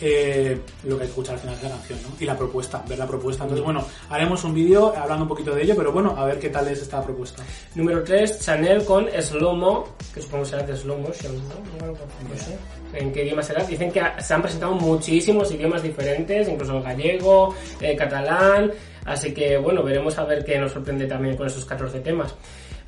eh, 0.00 0.60
lo 0.84 0.96
que 0.96 1.02
hay 1.02 1.08
que 1.08 1.10
escuchar 1.10 1.34
al 1.34 1.40
final 1.40 1.56
es 1.56 1.62
la 1.64 1.70
canción 1.70 1.98
¿no? 2.04 2.08
y 2.20 2.24
la 2.24 2.36
propuesta 2.38 2.84
ver 2.88 2.98
la 2.98 3.06
propuesta 3.06 3.42
entonces 3.42 3.64
bueno 3.64 3.84
haremos 4.10 4.44
un 4.44 4.54
vídeo 4.54 4.94
hablando 4.96 5.24
un 5.24 5.28
poquito 5.28 5.54
de 5.54 5.62
ello 5.64 5.74
pero 5.76 5.90
bueno 5.92 6.14
a 6.16 6.24
ver 6.24 6.38
qué 6.38 6.50
tal 6.50 6.68
es 6.68 6.80
esta 6.80 7.02
propuesta 7.02 7.42
Número 7.74 8.02
3, 8.02 8.40
Chanel 8.40 8.84
con 8.84 9.06
Slow 9.08 9.54
Mo, 9.54 9.88
que 10.14 10.20
supongo 10.22 10.44
será 10.44 10.62
de 10.62 10.76
Slow 10.76 10.98
Motion, 10.98 11.36
¿no? 11.36 11.86
No 11.86 12.36
sé. 12.36 12.56
¿En 12.92 13.12
qué 13.12 13.24
idioma 13.24 13.42
será? 13.42 13.62
Dicen 13.64 13.92
que 13.92 14.02
se 14.18 14.34
han 14.34 14.42
presentado 14.42 14.74
muchísimos 14.74 15.50
idiomas 15.52 15.82
diferentes, 15.82 16.48
incluso 16.48 16.76
en 16.76 16.82
gallego, 16.82 17.54
eh, 17.80 17.94
catalán, 17.94 18.72
así 19.08 19.32
que 19.32 19.56
bueno, 19.56 19.82
veremos 19.82 20.16
a 20.18 20.24
ver 20.24 20.44
qué 20.44 20.58
nos 20.58 20.72
sorprende 20.72 21.06
también 21.06 21.36
con 21.36 21.46
esos 21.46 21.64
14 21.64 22.00
temas. 22.00 22.34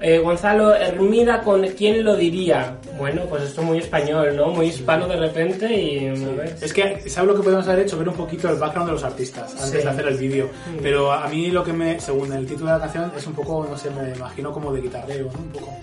Eh, 0.03 0.19
Gonzalo 0.19 0.75
Hermida 0.75 1.43
con 1.43 1.61
¿Quién 1.77 2.03
lo 2.03 2.17
diría? 2.17 2.77
Bueno, 2.97 3.25
pues 3.29 3.43
esto 3.43 3.63
muy 3.63 3.77
español, 3.79 4.35
¿no? 4.35 4.47
Muy 4.49 4.69
hispano 4.69 5.07
de 5.07 5.17
repente 5.17 5.67
y... 5.71 6.09
ver. 6.09 6.57
es 6.63 6.73
que 6.73 7.07
¿sabes 7.11 7.29
lo 7.29 7.37
que 7.37 7.43
podemos 7.43 7.69
haber 7.69 7.81
hecho? 7.85 7.99
ver 7.99 8.09
un 8.09 8.15
poquito 8.15 8.49
el 8.49 8.57
background 8.59 8.89
de 8.89 8.93
los 8.95 9.05
artistas 9.05 9.53
antes 9.63 9.71
Sí. 9.71 9.77
de 9.77 9.89
hacer 9.89 10.07
el 10.09 10.17
vídeo 10.17 10.47
Mm. 10.47 10.79
pero 10.83 11.13
a 11.13 11.29
mí 11.29 11.49
lo 11.51 11.63
que 11.63 11.75
me 11.75 12.01
según 12.01 12.33
el 12.33 12.47
título 12.47 12.67
de 12.73 12.73
la 12.79 12.81
canción 12.81 13.13
es 13.15 13.27
un 13.27 13.35
poco 13.35 13.67
no 13.69 13.77
sé 13.77 13.91
me 13.91 14.15
imagino 14.15 14.51
como 14.53 14.73
de 14.73 14.81
guitarreo 14.81 15.25
¿no? 15.27 15.39
un 15.39 15.49
poco 15.53 15.77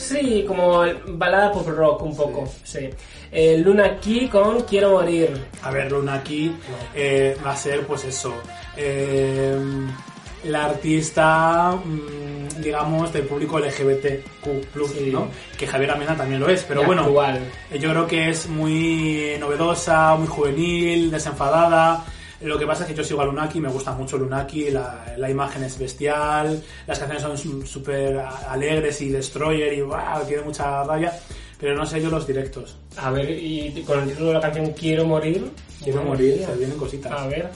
Sí, 0.00 0.44
como 0.48 0.82
balada 1.08 1.52
pop 1.52 1.68
rock 1.68 2.02
un 2.02 2.16
poco, 2.16 2.48
sí. 2.64 2.88
Eh, 3.30 3.58
Luna 3.58 4.00
Key 4.00 4.28
con 4.28 4.62
Quiero 4.62 4.92
morir. 4.92 5.30
A 5.62 5.70
ver, 5.70 5.92
Luna 5.92 6.14
aquí 6.14 6.50
eh, 6.94 7.36
va 7.44 7.52
a 7.52 7.56
ser, 7.56 7.86
pues 7.86 8.04
eso, 8.04 8.32
eh, 8.76 9.54
la 10.44 10.64
artista, 10.64 11.72
mm, 11.84 12.62
digamos, 12.62 13.12
del 13.12 13.24
público 13.24 13.58
LGBTQ+, 13.58 14.88
Sí. 14.88 15.10
¿no? 15.12 15.28
Que 15.58 15.66
Javier 15.66 15.90
Amena 15.90 16.16
también 16.16 16.40
lo 16.40 16.48
es, 16.48 16.64
pero 16.64 16.82
Y 16.82 16.86
bueno, 16.86 17.02
actual. 17.02 17.40
yo 17.78 17.90
creo 17.90 18.06
que 18.06 18.30
es 18.30 18.48
muy 18.48 19.34
novedosa, 19.38 20.16
muy 20.16 20.26
juvenil, 20.28 21.10
desenfadada. 21.10 22.04
Lo 22.42 22.58
que 22.58 22.66
pasa 22.66 22.84
es 22.84 22.88
que 22.88 22.94
yo 22.94 23.04
sigo 23.04 23.20
a 23.20 23.26
Lunaki, 23.26 23.60
me 23.60 23.68
gusta 23.68 23.92
mucho 23.92 24.16
Lunaki, 24.16 24.70
la, 24.70 25.14
la 25.18 25.30
imagen 25.30 25.62
es 25.62 25.78
bestial, 25.78 26.62
las 26.86 26.98
canciones 26.98 27.22
son 27.22 27.66
súper 27.66 28.18
alegres 28.18 29.00
y 29.02 29.10
destroyer 29.10 29.74
y 29.74 29.82
wow, 29.82 30.24
tiene 30.26 30.42
mucha 30.42 30.82
rabia, 30.82 31.12
pero 31.60 31.76
no 31.76 31.84
sé 31.84 32.00
yo 32.00 32.10
los 32.10 32.26
directos. 32.26 32.76
A 32.96 33.10
ver, 33.10 33.30
y 33.30 33.84
con 33.86 34.00
el 34.00 34.08
título 34.08 34.28
de 34.28 34.34
la 34.34 34.40
canción 34.40 34.72
Quiero 34.72 35.04
morir. 35.04 35.50
Quiero 35.82 36.02
morir, 36.02 36.44
se 36.44 36.56
vienen 36.56 36.76
cositas. 36.76 37.12
A 37.12 37.26
ver. 37.26 37.50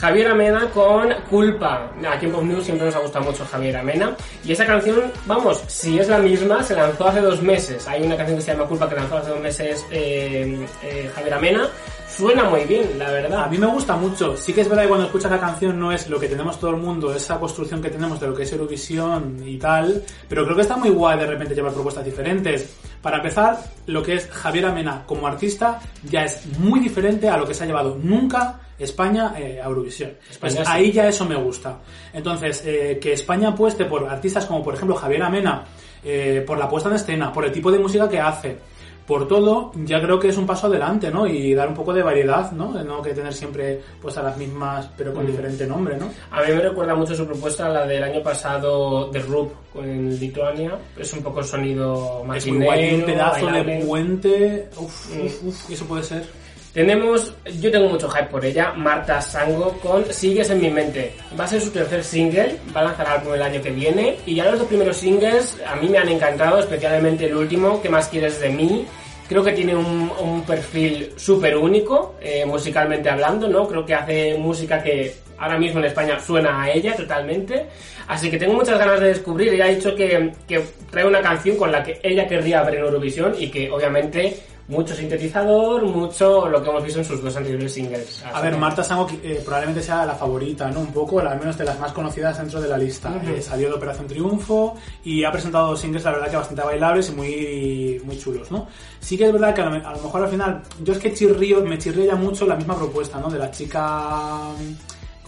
Javier 0.00 0.28
Amena 0.28 0.70
con 0.70 1.12
Culpa. 1.28 1.92
Aquí 2.10 2.24
en 2.24 2.32
Pop 2.32 2.42
News 2.42 2.64
siempre 2.64 2.86
nos 2.86 2.96
ha 2.96 3.00
gustado 3.00 3.26
mucho 3.26 3.44
Javier 3.44 3.76
Amena. 3.76 4.16
Y 4.44 4.52
esa 4.52 4.64
canción, 4.64 5.12
vamos, 5.26 5.62
si 5.66 5.98
es 5.98 6.08
la 6.08 6.18
misma, 6.18 6.62
se 6.62 6.74
lanzó 6.74 7.08
hace 7.08 7.20
dos 7.20 7.42
meses. 7.42 7.86
Hay 7.86 8.02
una 8.02 8.16
canción 8.16 8.38
que 8.38 8.44
se 8.44 8.52
llama 8.52 8.66
Culpa 8.66 8.88
que 8.88 8.94
lanzó 8.94 9.18
hace 9.18 9.30
dos 9.30 9.40
meses 9.40 9.84
eh, 9.90 10.66
eh, 10.82 11.10
Javier 11.14 11.34
Amena. 11.34 11.68
Suena 12.08 12.44
muy 12.44 12.64
bien, 12.64 12.98
la 12.98 13.10
verdad. 13.10 13.44
A 13.44 13.48
mí 13.48 13.58
me 13.58 13.66
gusta 13.66 13.94
mucho. 13.94 14.36
Sí 14.36 14.54
que 14.54 14.62
es 14.62 14.68
verdad 14.68 14.82
que 14.82 14.88
cuando 14.88 15.06
escuchas 15.06 15.30
la 15.30 15.38
canción 15.38 15.78
no 15.78 15.92
es 15.92 16.08
lo 16.08 16.18
que 16.18 16.28
tenemos 16.28 16.58
todo 16.58 16.70
el 16.70 16.76
mundo, 16.78 17.14
esa 17.14 17.38
construcción 17.38 17.82
que 17.82 17.90
tenemos 17.90 18.18
de 18.18 18.26
lo 18.26 18.34
que 18.34 18.42
es 18.42 18.52
Eurovisión 18.52 19.42
y 19.46 19.58
tal, 19.58 20.02
pero 20.28 20.44
creo 20.44 20.56
que 20.56 20.62
está 20.62 20.76
muy 20.76 20.90
guay 20.90 21.18
de 21.18 21.26
repente 21.26 21.54
llevar 21.54 21.72
propuestas 21.72 22.04
diferentes. 22.04 22.74
Para 23.02 23.16
empezar, 23.18 23.58
lo 23.86 24.02
que 24.02 24.14
es 24.14 24.28
Javier 24.28 24.66
Amena 24.66 25.04
como 25.06 25.26
artista 25.26 25.80
ya 26.04 26.24
es 26.24 26.46
muy 26.58 26.80
diferente 26.80 27.28
a 27.28 27.36
lo 27.36 27.46
que 27.46 27.54
se 27.54 27.64
ha 27.64 27.66
llevado 27.66 27.98
nunca 28.02 28.60
España 28.78 29.34
eh, 29.38 29.60
a 29.62 29.66
Eurovisión. 29.66 30.12
España 30.30 30.56
Pues 30.56 30.68
ahí 30.68 30.92
ya 30.92 31.08
eso 31.08 31.24
me 31.24 31.36
gusta. 31.36 31.78
Entonces, 32.12 32.62
eh, 32.66 32.98
que 33.00 33.12
España 33.14 33.48
apueste 33.48 33.86
por 33.86 34.08
artistas 34.08 34.46
como 34.46 34.62
por 34.62 34.74
ejemplo 34.74 34.96
Javier 34.96 35.22
Amena, 35.22 35.64
eh, 36.02 36.44
por 36.46 36.58
la 36.58 36.68
puesta 36.68 36.88
en 36.88 36.96
escena, 36.96 37.32
por 37.32 37.44
el 37.44 37.52
tipo 37.52 37.70
de 37.70 37.78
música 37.78 38.08
que 38.08 38.20
hace, 38.20 38.58
por 39.06 39.26
todo, 39.26 39.72
ya 39.84 40.00
creo 40.00 40.18
que 40.20 40.28
es 40.28 40.36
un 40.36 40.46
paso 40.46 40.66
adelante, 40.68 41.10
¿no? 41.10 41.26
Y 41.26 41.54
dar 41.54 41.68
un 41.68 41.74
poco 41.74 41.92
de 41.92 42.02
variedad, 42.02 42.52
¿no? 42.52 42.72
De 42.72 42.84
no 42.84 43.02
que 43.02 43.12
tener 43.12 43.32
siempre 43.34 43.80
pues 44.00 44.16
a 44.18 44.22
las 44.22 44.36
mismas, 44.36 44.88
pero 44.96 45.12
con 45.12 45.24
Mm. 45.24 45.26
diferente 45.28 45.66
nombre, 45.66 45.96
¿no? 45.96 46.06
A 46.30 46.42
mí 46.42 46.48
me 46.54 46.60
recuerda 46.60 46.94
mucho 46.94 47.14
su 47.14 47.26
propuesta, 47.26 47.68
la 47.68 47.86
del 47.86 48.02
año 48.04 48.22
pasado 48.22 49.08
de 49.10 49.18
Rup 49.20 49.50
en 49.74 50.18
Lituania. 50.18 50.78
Es 50.96 51.12
un 51.12 51.22
poco 51.22 51.42
sonido 51.42 52.22
Es 52.34 52.46
muy 52.46 52.64
guay, 52.64 52.94
un 52.94 53.00
maquinero, 53.00 53.06
pedazo 53.06 53.46
de 53.46 53.84
puente, 53.86 54.68
uf, 54.76 55.16
Mm. 55.16 55.26
uf, 55.26 55.44
uf, 55.44 55.70
eso 55.70 55.84
puede 55.86 56.02
ser. 56.04 56.39
Tenemos, 56.72 57.34
yo 57.60 57.68
tengo 57.68 57.88
mucho 57.88 58.08
hype 58.08 58.26
por 58.26 58.44
ella, 58.44 58.72
Marta 58.76 59.20
Sango 59.20 59.72
con 59.80 60.04
Sigues 60.12 60.50
en 60.50 60.60
mi 60.60 60.70
mente. 60.70 61.12
Va 61.38 61.42
a 61.42 61.48
ser 61.48 61.60
su 61.60 61.70
tercer 61.70 62.04
single, 62.04 62.56
va 62.74 62.82
a 62.82 62.84
lanzar 62.84 63.08
álbum 63.08 63.34
el 63.34 63.42
año 63.42 63.60
que 63.60 63.70
viene 63.70 64.16
y 64.24 64.36
ya 64.36 64.44
los 64.44 64.60
dos 64.60 64.68
primeros 64.68 64.96
singles 64.96 65.56
a 65.66 65.74
mí 65.74 65.88
me 65.88 65.98
han 65.98 66.08
encantado, 66.08 66.60
especialmente 66.60 67.26
el 67.26 67.34
último, 67.34 67.82
¿Qué 67.82 67.88
más 67.88 68.06
quieres 68.06 68.40
de 68.40 68.50
mí? 68.50 68.86
Creo 69.28 69.42
que 69.42 69.52
tiene 69.52 69.74
un, 69.74 70.12
un 70.20 70.42
perfil 70.42 71.12
súper 71.16 71.56
único, 71.56 72.14
eh, 72.20 72.44
musicalmente 72.46 73.10
hablando, 73.10 73.48
¿no? 73.48 73.66
Creo 73.66 73.84
que 73.84 73.94
hace 73.94 74.38
música 74.38 74.80
que 74.80 75.12
ahora 75.38 75.58
mismo 75.58 75.80
en 75.80 75.86
España 75.86 76.20
suena 76.20 76.62
a 76.62 76.70
ella 76.70 76.94
totalmente. 76.94 77.66
Así 78.06 78.30
que 78.30 78.38
tengo 78.38 78.54
muchas 78.54 78.78
ganas 78.78 79.00
de 79.00 79.08
descubrir. 79.08 79.54
Ella 79.54 79.64
ha 79.64 79.68
dicho 79.68 79.94
que, 79.94 80.32
que 80.46 80.60
trae 80.90 81.06
una 81.06 81.20
canción 81.20 81.56
con 81.56 81.72
la 81.72 81.82
que 81.82 82.00
ella 82.02 82.28
querría 82.28 82.62
ver 82.62 82.76
en 82.76 82.84
Eurovisión 82.84 83.34
y 83.38 83.50
que 83.50 83.70
obviamente 83.70 84.36
mucho 84.70 84.94
sintetizador, 84.94 85.82
mucho 85.82 86.48
lo 86.48 86.62
que 86.62 86.70
hemos 86.70 86.84
visto 86.84 87.00
en 87.00 87.04
sus 87.04 87.22
dos 87.22 87.36
anteriores 87.36 87.72
singles. 87.72 88.22
a 88.24 88.40
ver, 88.40 88.56
Marta 88.56 88.84
Sango 88.84 89.08
eh, 89.22 89.42
probablemente 89.44 89.82
sea 89.82 90.06
la 90.06 90.14
favorita, 90.14 90.70
¿no? 90.70 90.80
Un 90.80 90.92
poco, 90.92 91.18
al 91.18 91.38
menos 91.38 91.58
de 91.58 91.64
las 91.64 91.78
más 91.78 91.92
conocidas 91.92 92.38
dentro 92.38 92.60
de 92.60 92.68
la 92.68 92.78
lista. 92.78 93.20
Eh, 93.26 93.42
salió 93.42 93.68
de 93.68 93.74
Operación 93.74 94.06
Triunfo 94.06 94.76
y 95.04 95.24
ha 95.24 95.32
presentado 95.32 95.76
singles, 95.76 96.04
la 96.04 96.12
verdad 96.12 96.30
que 96.30 96.36
bastante 96.36 96.62
bailables 96.62 97.10
y 97.10 97.12
muy, 97.12 98.02
muy 98.04 98.16
chulos, 98.16 98.50
¿no? 98.50 98.68
Sí 99.00 99.18
que 99.18 99.26
es 99.26 99.32
verdad 99.32 99.54
que 99.54 99.62
a 99.62 99.64
lo, 99.64 100.02
mejor 100.02 100.22
al 100.22 100.30
final, 100.30 100.62
yo 100.82 100.92
es 100.92 100.98
que 101.00 101.12
chirrío, 101.12 101.60
me 101.62 101.76
chirría 101.76 102.14
mucho 102.14 102.46
la 102.46 102.54
misma 102.54 102.76
propuesta, 102.76 103.18
¿no? 103.18 103.28
De 103.28 103.38
la 103.38 103.50
chica 103.50 104.52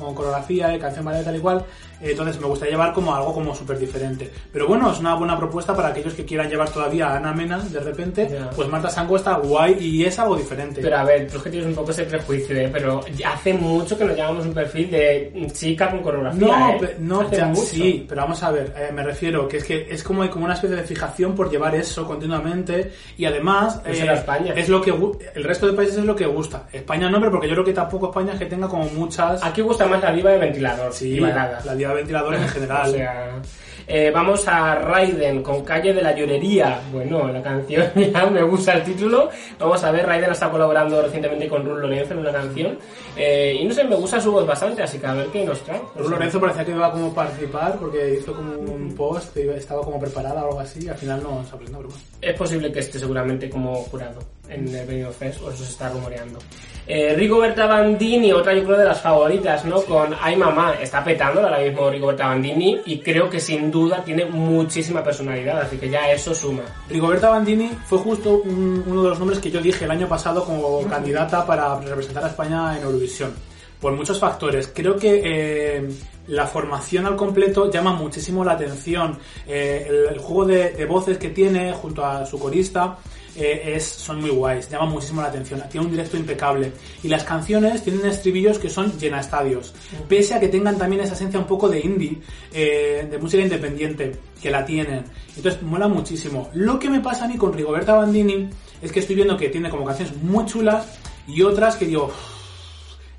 con 0.07 0.15
coreografía, 0.15 0.69
de 0.69 0.79
canción 0.79 1.05
ballet 1.05 1.25
tal 1.25 1.37
y 1.37 1.41
cual, 1.41 1.65
entonces 2.01 2.41
me 2.41 2.47
gustaría 2.47 2.73
llevar 2.73 2.93
como 2.93 3.15
algo 3.15 3.33
como 3.33 3.55
súper 3.55 3.79
diferente. 3.79 4.31
Pero 4.53 4.67
bueno, 4.67 4.91
es 4.91 4.99
una 4.99 5.15
buena 5.15 5.39
propuesta 5.39 5.75
para 5.75 5.89
aquellos 5.89 6.15
que 6.15 6.25
quieran 6.25 6.49
llevar 6.49 6.69
todavía 6.71 7.09
a 7.09 7.17
Ana 7.17 7.33
Mena 7.33 7.59
de 7.59 7.81
repente. 7.81 8.29
Pues 8.57 8.69
Marta 8.69 8.89
Sango 8.89 9.17
está 9.17 9.35
guay 9.35 9.77
y 9.81 10.05
es 10.05 10.19
algo 10.19 10.37
diferente. 10.37 10.81
Pero 10.83 10.99
a 10.99 11.05
ver, 11.05 11.31
tú 11.31 11.37
es 11.37 11.43
que 11.45 11.51
tienes 11.51 11.69
un 11.69 11.75
poco 11.75 11.93
ese 11.93 12.05
prejuicio, 12.05 12.57
¿eh? 12.57 12.69
Pero 12.73 13.05
hace 13.25 13.55
mucho 13.55 13.97
que 13.97 14.05
nos 14.05 14.17
llamamos 14.17 14.47
un 14.47 14.55
perfil 14.55 14.91
de 14.91 15.51
chica 15.53 15.91
con 15.91 16.03
coreografía. 16.03 16.47
No, 16.47 16.71
¿eh? 16.71 16.97
no, 16.99 17.31
ya, 17.31 17.55
sí, 17.55 18.05
pero 18.09 18.23
vamos 18.23 18.43
a 18.43 18.51
ver, 18.51 18.75
eh, 18.77 18.91
me 18.93 19.03
refiero 19.03 19.47
que 19.47 19.59
es 19.59 19.65
que 19.65 19.87
es 19.89 20.03
como, 20.03 20.29
como 20.31 20.45
una 20.45 20.55
especie 20.55 20.77
de 20.77 20.83
fijación 20.83 21.35
por 21.35 21.51
llevar 21.51 21.75
eso 21.75 22.07
continuamente 22.07 22.93
y 23.17 23.25
además 23.25 23.81
eh, 23.87 24.07
España. 24.13 24.55
es 24.57 24.69
lo 24.69 24.81
que 24.81 24.93
el 25.35 25.45
resto 25.45 25.67
de 25.67 25.73
países 25.73 25.99
es 25.99 26.05
lo 26.05 26.17
que 26.17 26.27
gusta. 26.27 26.67
España 26.73 27.09
no, 27.09 27.19
pero 27.19 27.31
porque 27.31 27.49
yo 27.49 27.55
creo 27.55 27.65
que 27.65 27.73
tampoco 27.73 28.07
España 28.07 28.33
es 28.33 28.39
que 28.39 28.47
tenga 28.47 28.69
como 28.69 28.85
muchas. 28.87 29.43
Aquí 29.45 29.61
gusta 29.61 29.87
más 29.93 30.03
la 30.03 30.13
diva 30.13 30.31
de 30.31 30.39
ventilador. 30.39 30.93
Sí, 30.93 31.19
la 31.19 31.75
diva 31.75 31.95
ventiladores 31.95 32.41
en 32.41 32.49
general. 32.49 32.91
o 32.91 32.93
sea, 32.93 33.43
eh, 33.87 34.11
vamos 34.11 34.47
a 34.47 34.77
Raiden 34.77 35.43
con 35.43 35.65
Calle 35.65 35.93
de 35.93 36.03
la 36.03 36.15
Llorería. 36.15 36.81
Bueno, 36.93 37.29
la 37.29 37.43
canción 37.43 37.87
ya 38.13 38.27
me 38.27 38.43
gusta 38.43 38.75
el 38.75 38.85
título. 38.85 39.29
Vamos 39.59 39.83
a 39.85 39.91
ver, 39.91 40.07
Raiden 40.07 40.31
está 40.31 40.51
colaborando 40.51 41.03
recientemente 41.03 41.49
con 41.49 41.65
Ruth 41.65 41.79
Lorenzo 41.79 42.15
en 42.15 42.21
una 42.21 42.33
canción. 42.33 42.79
Eh, 43.17 43.59
y 43.61 43.65
no 43.65 43.75
sé, 43.75 43.85
me 43.85 43.97
gusta 43.97 44.21
su 44.21 44.33
voz 44.33 44.47
bastante, 44.47 44.83
así 44.83 44.99
que 44.99 45.07
a 45.07 45.15
ver 45.15 45.27
qué 45.27 45.45
nos 45.45 45.61
trae. 45.63 45.81
Ruth 45.97 46.09
Lorenzo 46.09 46.41
parecía 46.41 46.65
que 46.65 46.71
iba 46.71 46.93
como 46.93 47.09
a 47.09 47.15
participar 47.15 47.77
porque 47.79 48.19
hizo 48.19 48.35
como 48.35 48.53
un 48.53 48.95
post 48.95 49.37
estaba 49.37 49.83
como 49.83 49.99
preparada 49.99 50.45
o 50.45 50.49
algo 50.49 50.61
así. 50.61 50.85
Y 50.85 50.89
al 50.89 50.97
final 50.97 51.23
no 51.23 51.45
se 51.45 51.55
aprendió, 51.55 51.81
Es 52.21 52.35
posible 52.35 52.73
que 52.73 52.81
esté 52.81 52.99
seguramente 52.99 53.51
como 53.51 53.75
jurado 53.75 54.21
en 54.55 54.75
el 54.75 54.87
Benidorm 54.87 55.15
Fest, 55.15 55.43
o 55.43 55.51
eso 55.51 55.65
se 55.65 55.71
está 55.71 55.89
rumoreando. 55.89 56.39
Eh, 56.87 57.15
Rigoberta 57.15 57.67
Bandini, 57.67 58.33
otra 58.33 58.55
yo 58.55 58.65
creo 58.65 58.79
de 58.79 58.85
las 58.85 59.01
favoritas, 59.01 59.65
¿no? 59.65 59.83
Con 59.83 60.15
Ay 60.21 60.35
Mamá, 60.35 60.75
está 60.81 61.05
petando 61.05 61.41
ahora 61.41 61.59
mismo 61.59 61.89
Rigoberta 61.89 62.27
Bandini 62.27 62.81
y 62.87 62.99
creo 62.99 63.31
que 63.31 63.39
sin 63.39 63.71
duda 63.71 64.03
tiene 64.05 64.25
muchísima 64.25 65.03
personalidad, 65.03 65.61
así 65.61 65.77
que 65.77 65.89
ya 65.89 66.11
eso 66.11 66.35
suma. 66.35 66.63
Rigoberta 66.89 67.31
Bandini 67.31 67.71
fue 67.87 67.99
justo 67.99 68.43
uno 68.45 69.03
de 69.03 69.09
los 69.11 69.19
nombres 69.19 69.39
que 69.39 69.51
yo 69.51 69.61
dije 69.61 69.85
el 69.85 69.93
año 69.93 70.09
pasado 70.09 70.45
como 70.45 70.83
candidata 70.89 71.47
para 71.47 71.79
representar 71.79 72.25
a 72.25 72.29
España 72.29 72.77
en 72.77 72.83
Eurovisión. 72.83 73.52
Por 73.83 73.93
muchos 73.95 74.19
factores. 74.19 74.71
Creo 74.73 74.97
que 74.97 75.21
eh, 75.25 75.89
la 76.29 76.47
formación 76.47 77.07
al 77.07 77.17
completo 77.17 77.71
llama 77.71 77.93
muchísimo 77.93 78.45
la 78.45 78.53
atención. 78.53 79.19
Eh, 79.47 79.87
el, 80.11 80.19
juego 80.19 80.47
de, 80.47 80.87
voces 80.87 81.19
que 81.19 81.31
tiene 81.31 81.73
junto 81.73 82.05
a 82.05 82.25
su 82.25 82.39
corista 82.39 82.97
eh, 83.35 83.75
es, 83.75 83.85
son 83.85 84.21
muy 84.21 84.31
guays, 84.31 84.71
llama 84.71 84.87
muchísimo 84.87 85.21
la 85.21 85.29
atención, 85.29 85.63
tiene 85.69 85.87
un 85.87 85.93
directo 85.93 86.17
impecable. 86.17 86.73
Y 87.03 87.09
las 87.09 87.25
canciones 87.25 87.83
tienen 87.83 88.07
estribillos 88.07 88.59
que 88.59 88.71
son 88.71 88.97
llena 88.99 89.21
estadios, 89.21 89.75
pese 90.09 90.35
a 90.35 90.41
que 90.41 90.49
tengan 90.49 90.79
también 90.79 91.03
esa 91.03 91.15
esencia 91.15 91.41
un 91.41 91.47
poco 91.47 91.69
de 91.69 91.81
indie, 91.81 92.19
eh, 92.53 93.09
de 93.11 93.19
música 93.19 93.43
independiente, 93.43 94.13
que 94.41 94.51
la 94.51 94.65
tienen. 94.65 95.05
Entonces, 95.37 95.61
mola 95.63 95.89
muchísimo. 95.89 96.51
Lo 96.55 96.79
que 96.79 96.89
me 96.89 97.01
pasa 97.01 97.25
a 97.25 97.29
mí 97.29 97.37
con 97.37 97.53
Rigoberta 97.53 97.95
Bandini 97.95 98.49
es 98.81 98.93
que 98.93 99.01
estoy 99.01 99.17
viendo 99.17 99.37
que 99.37 99.49
tiene 99.49 99.71
como 99.71 99.85
canciones 99.85 100.15
muy 100.23 100.45
chulas 100.47 100.87
y 101.27 101.43
otras 101.43 101.77
que 101.77 101.87
digo, 101.87 102.13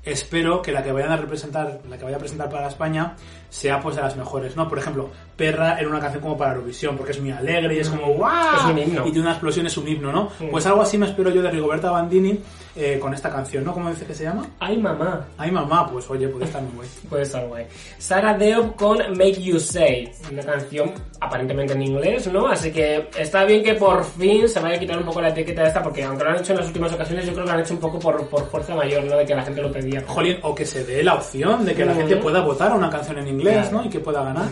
espero 0.04 0.62
que 0.62 0.72
la 0.72 0.82
que 0.82 0.92
vayan 0.92 1.12
a 1.12 1.16
representar, 1.16 1.80
la 1.88 1.98
que 1.98 2.04
vaya 2.04 2.16
a 2.16 2.20
presentar 2.20 2.50
para 2.50 2.68
España, 2.68 3.16
sea 3.48 3.80
pues 3.80 3.94
de 3.96 4.02
las 4.02 4.16
mejores, 4.16 4.56
¿no? 4.56 4.68
Por 4.68 4.78
ejemplo, 4.78 5.10
Perra 5.36 5.78
era 5.78 5.88
una 5.88 6.00
canción 6.00 6.22
como 6.22 6.36
para 6.36 6.54
Eurovisión, 6.54 6.96
porque 6.96 7.12
es 7.12 7.20
muy 7.20 7.30
alegre 7.30 7.76
y 7.76 7.78
es 7.78 7.88
como 7.88 8.12
¡guau! 8.14 8.56
Es 8.56 8.64
un 8.64 8.78
himno. 8.78 9.02
Y 9.06 9.12
tiene 9.12 9.20
una 9.20 9.30
explosión, 9.30 9.66
es 9.66 9.76
un 9.76 9.86
himno, 9.86 10.12
¿no? 10.12 10.28
Pues 10.50 10.66
algo 10.66 10.82
así 10.82 10.98
me 10.98 11.06
espero 11.06 11.30
yo 11.30 11.40
de 11.40 11.50
Rigoberta 11.50 11.90
Bandini 11.90 12.40
eh, 12.76 12.98
con 13.00 13.14
esta 13.14 13.30
canción, 13.30 13.64
¿no? 13.64 13.72
¿Cómo 13.72 13.90
dice 13.90 14.04
que 14.04 14.14
se 14.14 14.24
llama? 14.24 14.44
Ay 14.58 14.76
mamá. 14.76 15.26
Ay 15.38 15.52
mamá, 15.52 15.88
pues 15.88 16.10
oye, 16.10 16.26
puede 16.26 16.46
estar 16.46 16.60
muy 16.62 16.72
guay. 16.72 16.88
puede 17.08 17.22
estar 17.22 17.46
guay. 17.46 17.66
Sara 17.98 18.36
Deop 18.36 18.74
con 18.74 18.98
Make 19.16 19.40
You 19.40 19.60
Say, 19.60 20.10
una 20.32 20.42
canción 20.42 20.92
aparentemente 21.20 21.74
en 21.74 21.82
inglés, 21.82 22.26
¿no? 22.32 22.48
Así 22.48 22.72
que 22.72 23.08
está 23.16 23.44
bien 23.44 23.62
que 23.62 23.74
por 23.74 24.04
fin 24.04 24.48
se 24.48 24.58
vaya 24.58 24.76
a 24.76 24.80
quitar 24.80 24.98
un 24.98 25.04
poco 25.04 25.20
la 25.20 25.28
etiqueta 25.28 25.62
esta, 25.64 25.80
porque 25.80 26.02
aunque 26.02 26.24
lo 26.24 26.30
han 26.30 26.36
hecho 26.38 26.52
en 26.52 26.58
las 26.58 26.66
últimas 26.66 26.92
ocasiones, 26.92 27.24
yo 27.24 27.32
creo 27.32 27.44
que 27.44 27.50
lo 27.50 27.56
han 27.56 27.62
hecho 27.62 27.74
un 27.74 27.80
poco 27.80 28.00
por, 28.00 28.26
por 28.26 28.50
fuerza 28.50 28.74
mayor, 28.74 29.04
¿no? 29.04 29.16
De 29.16 29.24
que 29.24 29.34
la 29.34 29.42
gente 29.42 29.62
lo 29.62 29.70
pedía. 29.70 29.93
Jolín, 30.02 30.38
o 30.42 30.54
que 30.54 30.66
se 30.66 30.84
dé 30.84 31.02
la 31.02 31.14
opción 31.14 31.64
de 31.64 31.74
que 31.74 31.84
la 31.84 31.94
gente 31.94 32.16
pueda 32.16 32.40
votar 32.40 32.72
a 32.72 32.74
una 32.74 32.90
canción 32.90 33.18
en 33.18 33.28
inglés, 33.28 33.70
¿no? 33.72 33.84
Y 33.84 33.88
que 33.88 34.00
pueda 34.00 34.22
ganar. 34.22 34.48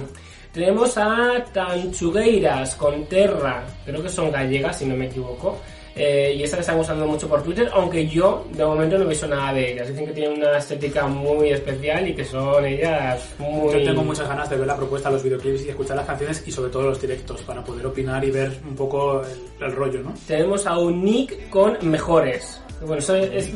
Tenemos 0.52 0.98
a 0.98 1.42
Tanchugueiras 1.52 2.74
con 2.76 3.06
Terra, 3.06 3.64
creo 3.86 4.02
que 4.02 4.08
son 4.08 4.30
gallegas, 4.30 4.78
si 4.78 4.84
no 4.84 4.94
me 4.94 5.06
equivoco. 5.06 5.58
Eh, 5.94 6.34
y 6.36 6.42
esta 6.42 6.56
que 6.56 6.62
están 6.62 6.78
usando 6.78 7.06
mucho 7.06 7.28
por 7.28 7.42
Twitter, 7.42 7.68
aunque 7.74 8.06
yo 8.06 8.46
de 8.52 8.64
momento 8.64 8.96
no 8.96 9.04
he 9.04 9.08
visto 9.08 9.26
nada 9.26 9.52
de 9.52 9.72
ellas. 9.72 9.88
Dicen 9.88 10.06
que 10.06 10.12
tienen 10.12 10.38
una 10.38 10.56
estética 10.56 11.06
muy 11.06 11.50
especial 11.50 12.08
y 12.08 12.14
que 12.14 12.24
son 12.24 12.64
ellas 12.64 13.28
muy... 13.38 13.72
Yo 13.74 13.84
tengo 13.84 14.02
muchas 14.02 14.26
ganas 14.26 14.48
de 14.48 14.56
ver 14.56 14.66
la 14.66 14.76
propuesta, 14.76 15.10
los 15.10 15.22
videoclips 15.22 15.66
y 15.66 15.68
escuchar 15.68 15.96
las 15.96 16.06
canciones 16.06 16.42
y 16.46 16.50
sobre 16.50 16.70
todo 16.70 16.84
los 16.84 17.00
directos 17.00 17.42
para 17.42 17.62
poder 17.62 17.86
opinar 17.86 18.24
y 18.24 18.30
ver 18.30 18.58
un 18.66 18.74
poco 18.74 19.22
el, 19.60 19.72
rollo, 19.72 20.02
¿no? 20.02 20.14
Tenemos 20.26 20.66
a 20.66 20.78
Unique 20.78 21.48
con 21.50 21.76
Mejores. 21.82 22.61
Bueno, 22.86 23.02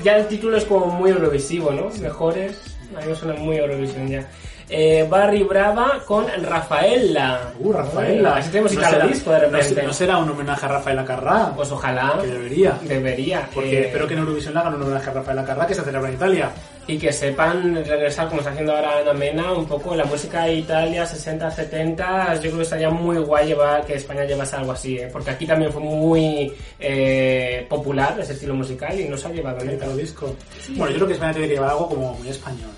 ya 0.03 0.17
el 0.17 0.27
título 0.29 0.57
es 0.57 0.65
como 0.65 0.87
muy 0.87 1.11
eurovisivo, 1.11 1.71
¿no? 1.73 1.91
Mejores, 2.01 2.77
a 2.97 3.01
mí 3.01 3.07
me 3.09 3.15
suena 3.15 3.35
muy 3.41 3.57
Eurovisión 3.57 4.09
ya. 4.09 4.27
Eh, 4.69 5.07
Barry 5.09 5.45
Brava 5.45 6.03
con 6.05 6.27
Rafaela. 6.43 7.53
Uh, 7.61 7.73
Rafaela. 7.73 8.37
Así 8.37 8.51
tenemos 8.51 8.75
no 8.75 8.83
será, 8.83 9.07
disco 9.07 9.31
de 9.31 9.41
repente. 9.41 9.83
No, 9.85 9.93
será 9.93 10.19
un 10.19 10.29
homenaje 10.29 10.67
a 10.67 10.69
Rafaela 10.69 11.05
Carrá? 11.05 11.53
Pues 11.55 11.71
ojalá. 11.71 12.19
Que 12.21 12.27
debería. 12.27 12.79
Debería. 12.83 13.49
Porque 13.55 13.79
eh, 13.79 13.87
espero 13.87 14.09
que 14.09 14.15
en 14.15 14.21
Eurovisión 14.21 14.55
le 14.55 14.61
hagan 14.61 14.75
un 14.75 14.83
homenaje 14.83 15.11
a 15.11 15.13
Rafaela 15.13 15.45
Carrá 15.45 15.67
que 15.67 15.75
se 15.75 15.83
celebra 15.83 16.09
en 16.09 16.15
Italia. 16.17 16.51
Y 16.87 16.99
que 16.99 17.13
sepan 17.13 17.75
regresar, 17.85 18.29
como 18.29 18.41
está 18.41 18.53
haciendo 18.53 18.75
ahora 18.75 18.99
Ana 18.99 19.13
Mena, 19.13 19.53
un 19.53 19.67
poco 19.67 19.95
la 19.95 20.05
música 20.05 20.45
de 20.45 20.55
Italia 20.55 21.05
60, 21.05 21.51
70. 21.51 22.35
Yo 22.35 22.41
creo 22.43 22.57
que 22.57 22.63
estaría 22.63 22.91
muy 22.91 23.19
guay 23.19 23.49
llevar 23.49 23.85
que 23.85 23.95
España 23.95 24.25
llevase 24.25 24.57
algo 24.57 24.73
así, 24.73 24.99
¿eh? 24.99 25.09
porque 25.13 25.31
aquí 25.31 25.47
también 25.47 25.73
fue 25.73 25.83
muy 25.83 26.53
eh, 26.79 27.67
popular 27.69 28.17
ese 28.21 28.35
estilo 28.35 28.55
musical 28.55 28.99
y 28.99 29.09
no 29.09 29.17
se 29.17 29.29
ha 29.29 29.33
llevado 29.33 29.65
nunca. 29.65 29.89
disco. 29.89 30.35
Bueno, 30.77 30.91
yo 30.91 30.97
creo 30.97 31.07
que 31.09 31.15
España 31.15 31.33
tiene 31.33 31.49
que 31.49 31.55
llevar 31.55 31.71
algo 31.71 31.89
como 31.89 32.15
muy 32.15 32.29
español 32.29 32.71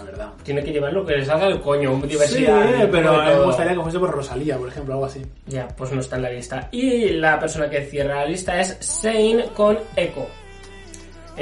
la 0.00 0.10
verdad. 0.10 0.32
Tiene 0.42 0.62
que 0.62 0.72
llevar 0.72 0.92
lo 0.92 1.04
que 1.04 1.16
le 1.16 1.24
salga 1.24 1.46
el 1.46 1.60
coño, 1.60 2.00
diversidad. 2.02 2.80
Sí, 2.80 2.88
pero 2.90 3.22
me 3.22 3.44
gustaría 3.44 3.74
que 3.74 3.82
fuese 3.82 3.98
por 3.98 4.10
Rosalía, 4.10 4.56
por 4.56 4.68
ejemplo, 4.68 4.94
algo 4.94 5.06
así. 5.06 5.22
Ya, 5.46 5.68
pues 5.68 5.92
no 5.92 6.00
está 6.00 6.16
en 6.16 6.22
la 6.22 6.30
lista. 6.30 6.68
Y 6.72 7.10
la 7.10 7.38
persona 7.38 7.68
que 7.68 7.84
cierra 7.84 8.16
la 8.16 8.26
lista 8.26 8.60
es 8.60 8.78
Shane 8.80 9.46
con 9.54 9.78
Echo. 9.96 10.26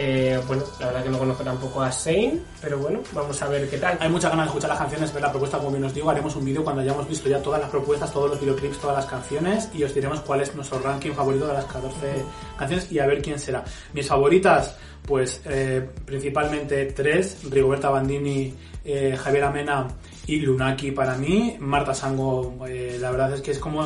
Eh, 0.00 0.40
bueno, 0.46 0.62
la 0.78 0.86
verdad 0.86 1.02
que 1.02 1.10
no 1.10 1.18
conozco 1.18 1.42
tampoco 1.42 1.82
a 1.82 1.90
Shane, 1.90 2.38
pero 2.60 2.78
bueno, 2.78 3.00
vamos 3.12 3.42
a 3.42 3.48
ver 3.48 3.68
qué 3.68 3.78
tal. 3.78 3.98
Hay 3.98 4.08
muchas 4.08 4.30
ganas 4.30 4.46
de 4.46 4.50
escuchar 4.50 4.70
las 4.70 4.78
canciones, 4.78 5.12
ver 5.12 5.22
la 5.22 5.30
propuesta, 5.32 5.58
como 5.58 5.72
bien 5.72 5.82
os 5.82 5.92
digo, 5.92 6.08
haremos 6.08 6.36
un 6.36 6.44
vídeo 6.44 6.62
cuando 6.62 6.82
hayamos 6.82 7.08
visto 7.08 7.28
ya 7.28 7.42
todas 7.42 7.60
las 7.60 7.68
propuestas, 7.68 8.12
todos 8.12 8.30
los 8.30 8.40
videoclips, 8.40 8.78
todas 8.78 8.94
las 8.94 9.06
canciones 9.06 9.68
y 9.74 9.82
os 9.82 9.92
diremos 9.92 10.20
cuál 10.20 10.42
es 10.42 10.54
nuestro 10.54 10.78
ranking 10.78 11.10
favorito 11.10 11.48
de 11.48 11.54
las 11.54 11.64
14 11.64 12.24
canciones 12.56 12.92
y 12.92 13.00
a 13.00 13.06
ver 13.06 13.20
quién 13.20 13.40
será. 13.40 13.64
Mis 13.92 14.06
favoritas, 14.06 14.76
pues 15.04 15.42
eh, 15.46 15.84
principalmente 16.04 16.86
tres, 16.92 17.38
Rigoberta 17.50 17.90
Bandini, 17.90 18.54
eh, 18.84 19.18
Javier 19.20 19.42
Amena 19.42 19.88
y 20.28 20.36
Lunaki 20.36 20.92
para 20.92 21.16
mí, 21.16 21.56
Marta 21.58 21.92
Sango, 21.92 22.64
eh, 22.68 22.98
la 23.00 23.10
verdad 23.10 23.32
es 23.32 23.40
que 23.40 23.50
es 23.50 23.58
como... 23.58 23.84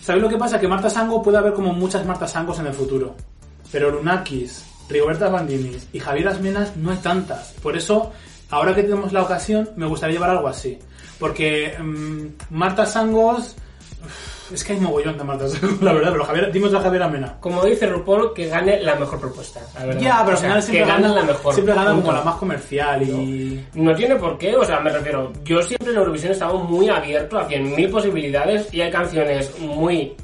¿Sabéis 0.00 0.22
lo 0.22 0.30
que 0.30 0.38
pasa? 0.38 0.58
Que 0.58 0.66
Marta 0.66 0.88
Sango 0.88 1.20
puede 1.20 1.36
haber 1.36 1.52
como 1.52 1.74
muchas 1.74 2.06
Marta 2.06 2.26
Sangos 2.26 2.58
en 2.58 2.68
el 2.68 2.72
futuro, 2.72 3.14
pero 3.70 3.90
Lunakis, 3.90 4.69
Rigoberta 4.90 5.28
Bandini 5.28 5.76
y 5.92 5.98
Javier 6.00 6.28
Asmenas 6.28 6.76
no 6.76 6.90
hay 6.90 6.98
tantas. 6.98 7.54
Por 7.62 7.76
eso, 7.76 8.12
ahora 8.50 8.74
que 8.74 8.82
tenemos 8.82 9.12
la 9.12 9.22
ocasión, 9.22 9.70
me 9.76 9.86
gustaría 9.86 10.14
llevar 10.14 10.30
algo 10.30 10.48
así. 10.48 10.78
Porque 11.18 11.76
mm, 11.78 12.54
Marta 12.54 12.84
Sangos... 12.84 13.56
Es 14.52 14.64
que 14.64 14.72
hay 14.72 14.80
mogollón 14.80 15.16
de 15.16 15.22
Marta 15.22 15.48
Sangos, 15.48 15.80
la 15.82 15.92
verdad, 15.92 16.10
pero 16.10 16.24
Javier, 16.24 16.50
dimos 16.50 16.74
a 16.74 16.80
Javier 16.80 17.04
Amena. 17.04 17.36
Como 17.38 17.64
dice 17.64 17.86
RuPaul, 17.86 18.34
que 18.34 18.48
gane 18.48 18.80
la 18.80 18.96
mejor 18.96 19.20
propuesta, 19.20 19.60
la 19.74 19.86
verdad. 19.86 20.00
Ya, 20.00 20.20
pero 20.24 20.36
al 20.36 20.42
final 20.42 20.62
siempre 20.62 20.86
gana 20.86 21.08
la 21.08 21.22
mejor. 21.22 21.54
Siempre 21.54 21.74
gana 21.74 21.90
como 21.92 22.12
la 22.12 22.22
más 22.22 22.34
comercial 22.34 23.02
y... 23.02 23.64
No. 23.74 23.94
tiene 23.94 24.16
por 24.16 24.36
qué, 24.38 24.56
o 24.56 24.64
sea, 24.64 24.80
me 24.80 24.90
refiero, 24.90 25.32
yo 25.44 25.62
siempre 25.62 25.92
en 25.92 25.98
Eurovisión 25.98 26.30
he 26.30 26.32
estado 26.32 26.58
muy 26.58 26.88
abierto 26.88 27.38
a 27.38 27.48
100.000 27.48 27.90
posibilidades 27.90 28.74
y 28.74 28.80
hay 28.80 28.90
canciones 28.90 29.56
muy 29.60 30.16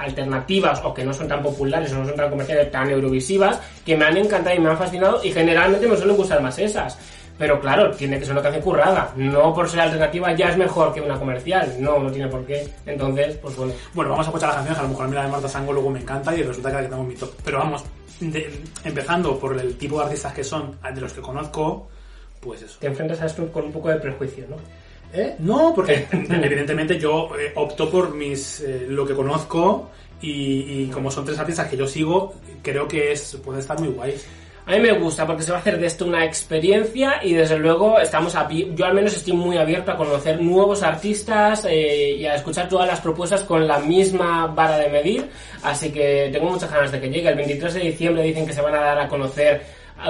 alternativas 0.00 0.80
o 0.84 0.92
que 0.94 1.04
no 1.04 1.12
son 1.12 1.28
tan 1.28 1.42
populares 1.42 1.92
o 1.92 1.98
no 1.98 2.06
son 2.06 2.16
tan 2.16 2.30
comerciales, 2.30 2.70
tan 2.70 2.90
eurovisivas, 2.90 3.60
que 3.84 3.96
me 3.96 4.04
han 4.06 4.16
encantado 4.16 4.56
y 4.56 4.58
me 4.58 4.70
han 4.70 4.78
fascinado 4.78 5.20
y 5.22 5.30
generalmente 5.30 5.86
me 5.86 5.96
suelen 5.96 6.16
gustar 6.16 6.42
más 6.42 6.58
esas. 6.58 6.98
Pero 7.38 7.58
claro, 7.58 7.90
tiene 7.92 8.18
que 8.18 8.24
ser 8.26 8.32
una 8.32 8.42
canción 8.42 8.62
currada. 8.62 9.12
No 9.16 9.54
por 9.54 9.66
ser 9.68 9.80
alternativa 9.80 10.34
ya 10.34 10.50
es 10.50 10.58
mejor 10.58 10.92
que 10.92 11.00
una 11.00 11.18
comercial. 11.18 11.74
No, 11.78 11.98
no 11.98 12.10
tiene 12.12 12.28
por 12.28 12.44
qué. 12.44 12.68
Entonces, 12.84 13.36
pues 13.36 13.56
bueno. 13.56 13.72
Bueno, 13.94 14.10
vamos 14.10 14.26
a 14.26 14.28
escuchar 14.28 14.48
las 14.50 14.56
canciones, 14.56 14.78
a 14.78 14.82
lo 14.82 14.88
mejor 14.90 15.04
a 15.04 15.08
mí 15.08 15.14
la 15.14 15.22
de 15.24 15.28
Marta 15.30 15.48
Sango 15.48 15.72
luego 15.72 15.88
me 15.88 16.00
encanta 16.00 16.36
y 16.36 16.42
resulta 16.42 16.68
que 16.68 16.74
la 16.74 16.82
que 16.82 16.88
tengo 16.88 17.02
en 17.02 17.08
mi 17.08 17.14
top. 17.14 17.30
Pero 17.42 17.58
vamos, 17.58 17.82
de- 18.20 18.60
empezando 18.84 19.38
por 19.38 19.58
el 19.58 19.74
tipo 19.78 19.96
de 19.98 20.04
artistas 20.04 20.34
que 20.34 20.44
son, 20.44 20.76
de 20.94 21.00
los 21.00 21.14
que 21.14 21.22
conozco, 21.22 21.88
pues 22.40 22.60
eso. 22.60 22.76
Te 22.78 22.88
enfrentas 22.88 23.22
a 23.22 23.26
esto 23.26 23.50
con 23.50 23.64
un 23.64 23.72
poco 23.72 23.88
de 23.88 23.96
prejuicio, 23.96 24.44
¿no? 24.50 24.56
¿Eh? 25.12 25.34
No, 25.40 25.72
porque 25.74 26.06
evidentemente 26.12 26.98
yo 26.98 27.30
eh, 27.38 27.52
opto 27.56 27.90
por 27.90 28.14
mis 28.14 28.60
eh, 28.60 28.86
lo 28.88 29.04
que 29.06 29.14
conozco 29.14 29.90
y, 30.22 30.82
y 30.84 30.90
como 30.92 31.10
son 31.10 31.24
tres 31.24 31.38
artistas 31.38 31.66
que 31.68 31.76
yo 31.76 31.86
sigo, 31.86 32.34
creo 32.62 32.86
que 32.86 33.12
es 33.12 33.36
puede 33.44 33.60
estar 33.60 33.78
muy 33.80 33.88
guay. 33.88 34.14
A 34.66 34.72
mí 34.74 34.80
me 34.80 34.92
gusta 34.92 35.26
porque 35.26 35.42
se 35.42 35.50
va 35.50 35.56
a 35.56 35.60
hacer 35.62 35.80
de 35.80 35.86
esto 35.86 36.04
una 36.04 36.24
experiencia 36.24 37.14
y 37.24 37.32
desde 37.32 37.58
luego 37.58 37.98
estamos 37.98 38.36
abi- 38.36 38.72
yo 38.76 38.84
al 38.84 38.94
menos 38.94 39.16
estoy 39.16 39.32
muy 39.32 39.56
abierto 39.56 39.90
a 39.90 39.96
conocer 39.96 40.40
nuevos 40.40 40.84
artistas 40.84 41.64
eh, 41.68 42.12
y 42.18 42.26
a 42.26 42.36
escuchar 42.36 42.68
todas 42.68 42.86
las 42.86 43.00
propuestas 43.00 43.42
con 43.42 43.66
la 43.66 43.80
misma 43.80 44.46
vara 44.46 44.78
de 44.78 44.88
medir, 44.90 45.28
así 45.64 45.90
que 45.90 46.28
tengo 46.30 46.50
muchas 46.50 46.70
ganas 46.70 46.92
de 46.92 47.00
que 47.00 47.08
llegue. 47.08 47.30
El 47.30 47.36
23 47.36 47.74
de 47.74 47.80
diciembre 47.80 48.22
dicen 48.22 48.46
que 48.46 48.52
se 48.52 48.60
van 48.60 48.74
a 48.76 48.80
dar 48.80 48.98
a 49.00 49.08
conocer 49.08 49.62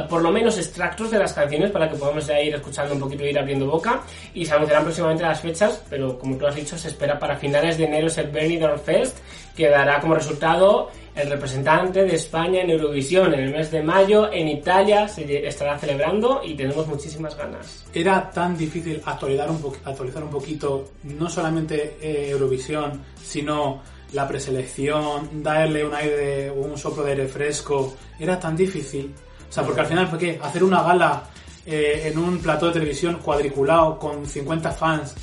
por 0.09 0.23
lo 0.23 0.30
menos 0.30 0.56
extractos 0.59 1.11
de 1.11 1.18
las 1.18 1.32
canciones 1.32 1.70
para 1.70 1.88
que 1.90 1.97
podamos 1.97 2.26
ya 2.26 2.40
ir 2.40 2.54
escuchando 2.54 2.94
un 2.94 3.00
poquito 3.00 3.25
y 3.25 3.28
ir 3.30 3.38
abriendo 3.38 3.66
boca 3.66 4.02
y 4.35 4.44
se 4.44 4.54
anunciarán 4.54 4.85
próximamente 4.85 5.23
las 5.25 5.40
fechas, 5.40 5.82
pero 5.90 6.18
como 6.18 6.37
tú 6.37 6.47
has 6.47 6.54
dicho 6.54 6.76
se 6.78 6.88
espera 6.88 7.18
para 7.18 7.37
finales 7.37 7.76
de 7.78 7.85
enero 7.85 8.09
el 8.16 8.26
Benidorm 8.30 8.78
Fest 8.80 9.18
que 9.56 9.68
dará 9.68 10.00
como 10.00 10.14
resultado 10.14 10.90
el 11.14 11.28
representante 11.28 12.04
de 12.04 12.14
España 12.14 12.62
en 12.62 12.70
Eurovisión 12.70 13.35
en 13.35 13.40
el 13.40 13.50
mes 13.50 13.70
de 13.70 13.82
mayo 13.82 14.32
en 14.32 14.49
Italia 14.49 15.09
se 15.09 15.47
estará 15.47 15.76
celebrando 15.78 16.40
y 16.44 16.54
tenemos 16.54 16.87
muchísimas 16.87 17.37
ganas. 17.37 17.85
Era 17.92 18.30
tan 18.30 18.56
difícil 18.56 19.02
actualizar 19.04 19.50
un, 19.50 19.61
po- 19.61 19.76
actualizar 19.85 20.23
un 20.23 20.30
poquito 20.30 20.90
no 21.02 21.28
solamente 21.28 21.97
eh, 22.00 22.28
Eurovisión, 22.30 23.02
sino 23.20 23.82
la 24.12 24.26
preselección, 24.26 25.42
darle 25.42 25.85
un 25.85 25.94
aire, 25.94 26.50
un 26.50 26.76
soplo 26.78 27.02
de 27.04 27.11
aire 27.12 27.26
fresco. 27.28 27.94
Era 28.18 28.38
tan 28.38 28.56
difícil. 28.56 29.12
O 29.50 29.52
sea, 29.52 29.64
porque 29.64 29.80
al 29.80 29.87
final 29.87 30.07
fue 30.07 30.19
que 30.19 30.40
hacer 30.40 30.62
una 30.62 30.80
gala 30.80 31.25
eh, 31.66 32.11
en 32.11 32.19
un 32.19 32.38
plató 32.38 32.66
de 32.66 32.75
televisión 32.75 33.19
cuadriculado 33.23 33.99
con 33.99 34.25
50 34.25 34.71
fans, 34.71 35.14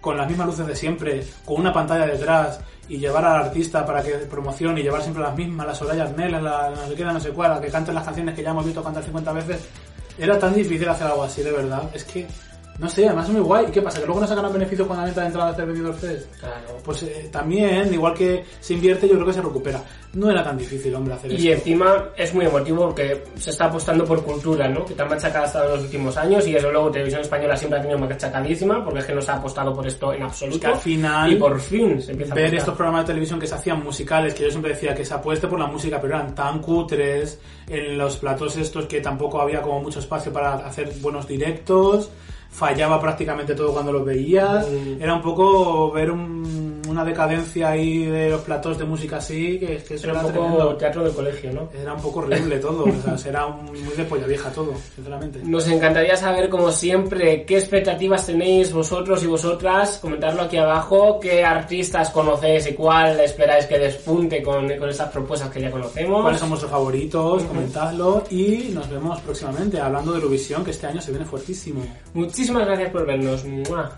con 0.00 0.16
las 0.16 0.28
mismas 0.28 0.48
luces 0.48 0.66
de 0.66 0.74
siempre, 0.74 1.24
con 1.44 1.60
una 1.60 1.72
pantalla 1.72 2.04
detrás 2.04 2.58
y 2.88 2.98
llevar 2.98 3.24
al 3.24 3.44
artista 3.44 3.86
para 3.86 4.02
que 4.02 4.10
promocione 4.10 4.80
y 4.80 4.82
llevar 4.82 5.02
siempre 5.02 5.22
las 5.22 5.36
mismas, 5.36 5.68
las 5.68 5.78
Soraya 5.78 6.02
Arnel, 6.02 6.32
la 6.32 6.70
no 6.70 6.88
sé 6.88 6.94
qué, 6.96 7.04
la 7.04 7.12
no 7.12 7.20
sé 7.20 7.30
cuál, 7.30 7.60
que 7.60 7.68
canten 7.68 7.94
las 7.94 8.04
canciones 8.04 8.34
que 8.34 8.42
ya 8.42 8.50
hemos 8.50 8.64
visto 8.64 8.82
cantar 8.82 9.04
50 9.04 9.32
veces. 9.32 9.68
Era 10.18 10.36
tan 10.36 10.52
difícil 10.52 10.88
hacer 10.88 11.06
algo 11.06 11.22
así, 11.22 11.42
de 11.42 11.52
verdad. 11.52 11.84
Es 11.94 12.02
que, 12.02 12.26
no 12.80 12.88
sé, 12.88 13.06
además 13.06 13.26
es 13.26 13.32
muy 13.32 13.42
guay. 13.42 13.66
¿Y 13.68 13.72
qué 13.72 13.82
pasa? 13.82 14.00
¿Que 14.00 14.06
luego 14.06 14.22
no 14.22 14.26
sacan 14.26 14.50
beneficios 14.50 14.88
con 14.88 14.96
la 14.96 15.04
venta 15.04 15.20
de 15.20 15.26
entradas 15.26 15.54
del 15.54 15.66
Benidorm 15.66 15.96
Fest? 15.98 16.34
Claro. 16.40 16.78
Pues 16.82 17.02
eh, 17.02 17.28
también, 17.30 17.92
igual 17.92 18.14
que 18.14 18.42
se 18.58 18.72
invierte, 18.72 19.06
yo 19.06 19.14
creo 19.16 19.26
que 19.26 19.34
se 19.34 19.42
recupera. 19.42 19.82
No 20.14 20.30
era 20.30 20.42
tan 20.42 20.56
difícil, 20.56 20.94
hombre, 20.94 21.12
hacer 21.14 21.30
Y 21.30 21.48
esto. 21.50 21.58
encima 21.68 22.06
es 22.16 22.32
muy 22.34 22.46
emotivo 22.46 22.86
porque 22.86 23.22
se 23.38 23.50
está 23.50 23.66
apostando 23.66 24.04
por 24.06 24.24
cultura, 24.24 24.66
¿no? 24.66 24.86
Que 24.86 24.94
tan 24.94 25.10
machacada 25.10 25.44
ha 25.44 25.46
estado 25.46 25.66
en 25.66 25.72
los 25.74 25.84
últimos 25.84 26.16
años 26.16 26.46
y 26.48 26.52
desde 26.52 26.72
luego 26.72 26.90
Televisión 26.90 27.20
Española 27.20 27.54
siempre 27.54 27.78
ha 27.78 27.82
tenido 27.82 27.98
machacadísima 28.00 28.82
porque 28.82 29.00
es 29.00 29.04
que 29.04 29.14
no 29.14 29.20
se 29.20 29.30
ha 29.30 29.34
apostado 29.34 29.74
por 29.74 29.86
esto 29.86 30.14
en 30.14 30.22
absoluto. 30.22 30.56
Es 30.56 30.60
que 30.62 30.66
al 30.66 30.78
final, 30.78 31.32
y 31.32 31.36
por 31.36 31.60
fin 31.60 32.00
se 32.00 32.12
empieza 32.12 32.32
a 32.32 32.34
ver 32.36 32.46
apostar. 32.46 32.58
estos 32.60 32.74
programas 32.76 33.02
de 33.02 33.06
televisión 33.08 33.38
que 33.38 33.46
se 33.46 33.54
hacían 33.54 33.84
musicales, 33.84 34.32
que 34.32 34.44
yo 34.44 34.50
siempre 34.50 34.72
decía 34.72 34.94
que 34.94 35.04
se 35.04 35.12
apueste 35.12 35.46
por 35.46 35.60
la 35.60 35.66
música, 35.66 36.00
pero 36.00 36.16
eran 36.16 36.34
tan 36.34 36.60
cutres, 36.60 37.38
en 37.68 37.98
los 37.98 38.16
platos 38.16 38.56
estos 38.56 38.86
que 38.86 39.00
tampoco 39.02 39.40
había 39.40 39.60
como 39.62 39.80
mucho 39.80 40.00
espacio 40.00 40.32
para 40.32 40.54
hacer 40.66 40.90
buenos 41.00 41.28
directos, 41.28 42.10
fallaba 42.50 43.00
prácticamente 43.00 43.54
todo 43.54 43.72
cuando 43.72 43.92
los 43.92 44.04
veías, 44.04 44.66
Mm. 44.68 45.00
era 45.02 45.14
un 45.14 45.22
poco 45.22 45.90
ver 45.92 46.10
un- 46.10 46.79
una 46.90 47.04
decadencia 47.04 47.70
ahí 47.70 48.04
de 48.04 48.30
los 48.30 48.40
platos 48.42 48.78
de 48.78 48.84
música 48.84 49.16
así, 49.18 49.58
que, 49.58 49.78
que 49.78 49.94
eso 49.94 50.08
Era 50.08 50.18
era, 50.20 50.26
un 50.26 50.32
poco 50.32 50.44
tremendo. 50.46 50.76
teatro 50.76 51.04
de 51.04 51.10
colegio, 51.12 51.52
¿no? 51.52 51.68
Era 51.80 51.94
un 51.94 52.00
poco 52.02 52.18
horrible 52.20 52.58
todo, 52.58 52.84
o 52.84 53.18
sea, 53.18 53.30
era 53.30 53.46
un- 53.46 53.64
muy 53.66 53.94
de 53.96 54.04
polla 54.04 54.26
vieja 54.26 54.50
todo, 54.50 54.74
sinceramente. 54.94 55.40
Nos 55.44 55.66
encantaría 55.68 56.16
saber, 56.16 56.48
como 56.48 56.70
siempre, 56.70 57.44
qué 57.44 57.58
expectativas 57.58 58.26
tenéis 58.26 58.72
vosotros 58.72 59.22
y 59.22 59.26
vosotras. 59.26 59.98
Comentarlo 60.00 60.42
aquí 60.42 60.56
abajo. 60.56 61.18
¿Qué 61.20 61.44
artistas 61.44 62.10
conocéis 62.10 62.66
y 62.68 62.74
cuál 62.74 63.20
esperáis 63.20 63.66
que 63.66 63.78
despunte 63.78 64.42
con, 64.42 64.68
con 64.76 64.88
estas 64.88 65.10
propuestas 65.10 65.50
que 65.50 65.60
ya 65.60 65.70
conocemos? 65.70 66.22
¿Cuáles 66.22 66.40
son 66.40 66.48
vuestros 66.50 66.70
favoritos? 66.70 67.42
Comentadlo 67.44 68.24
y 68.30 68.70
nos 68.74 68.88
vemos 68.90 69.20
próximamente 69.20 69.80
hablando 69.80 70.12
de 70.12 70.18
Eurovisión, 70.18 70.64
que 70.64 70.72
este 70.72 70.86
año 70.86 71.00
se 71.00 71.10
viene 71.12 71.24
fuertísimo. 71.26 71.82
Muchísimas 72.14 72.66
gracias 72.66 72.90
por 72.90 73.06
vernos. 73.06 73.44
¡Mua! 73.44 73.90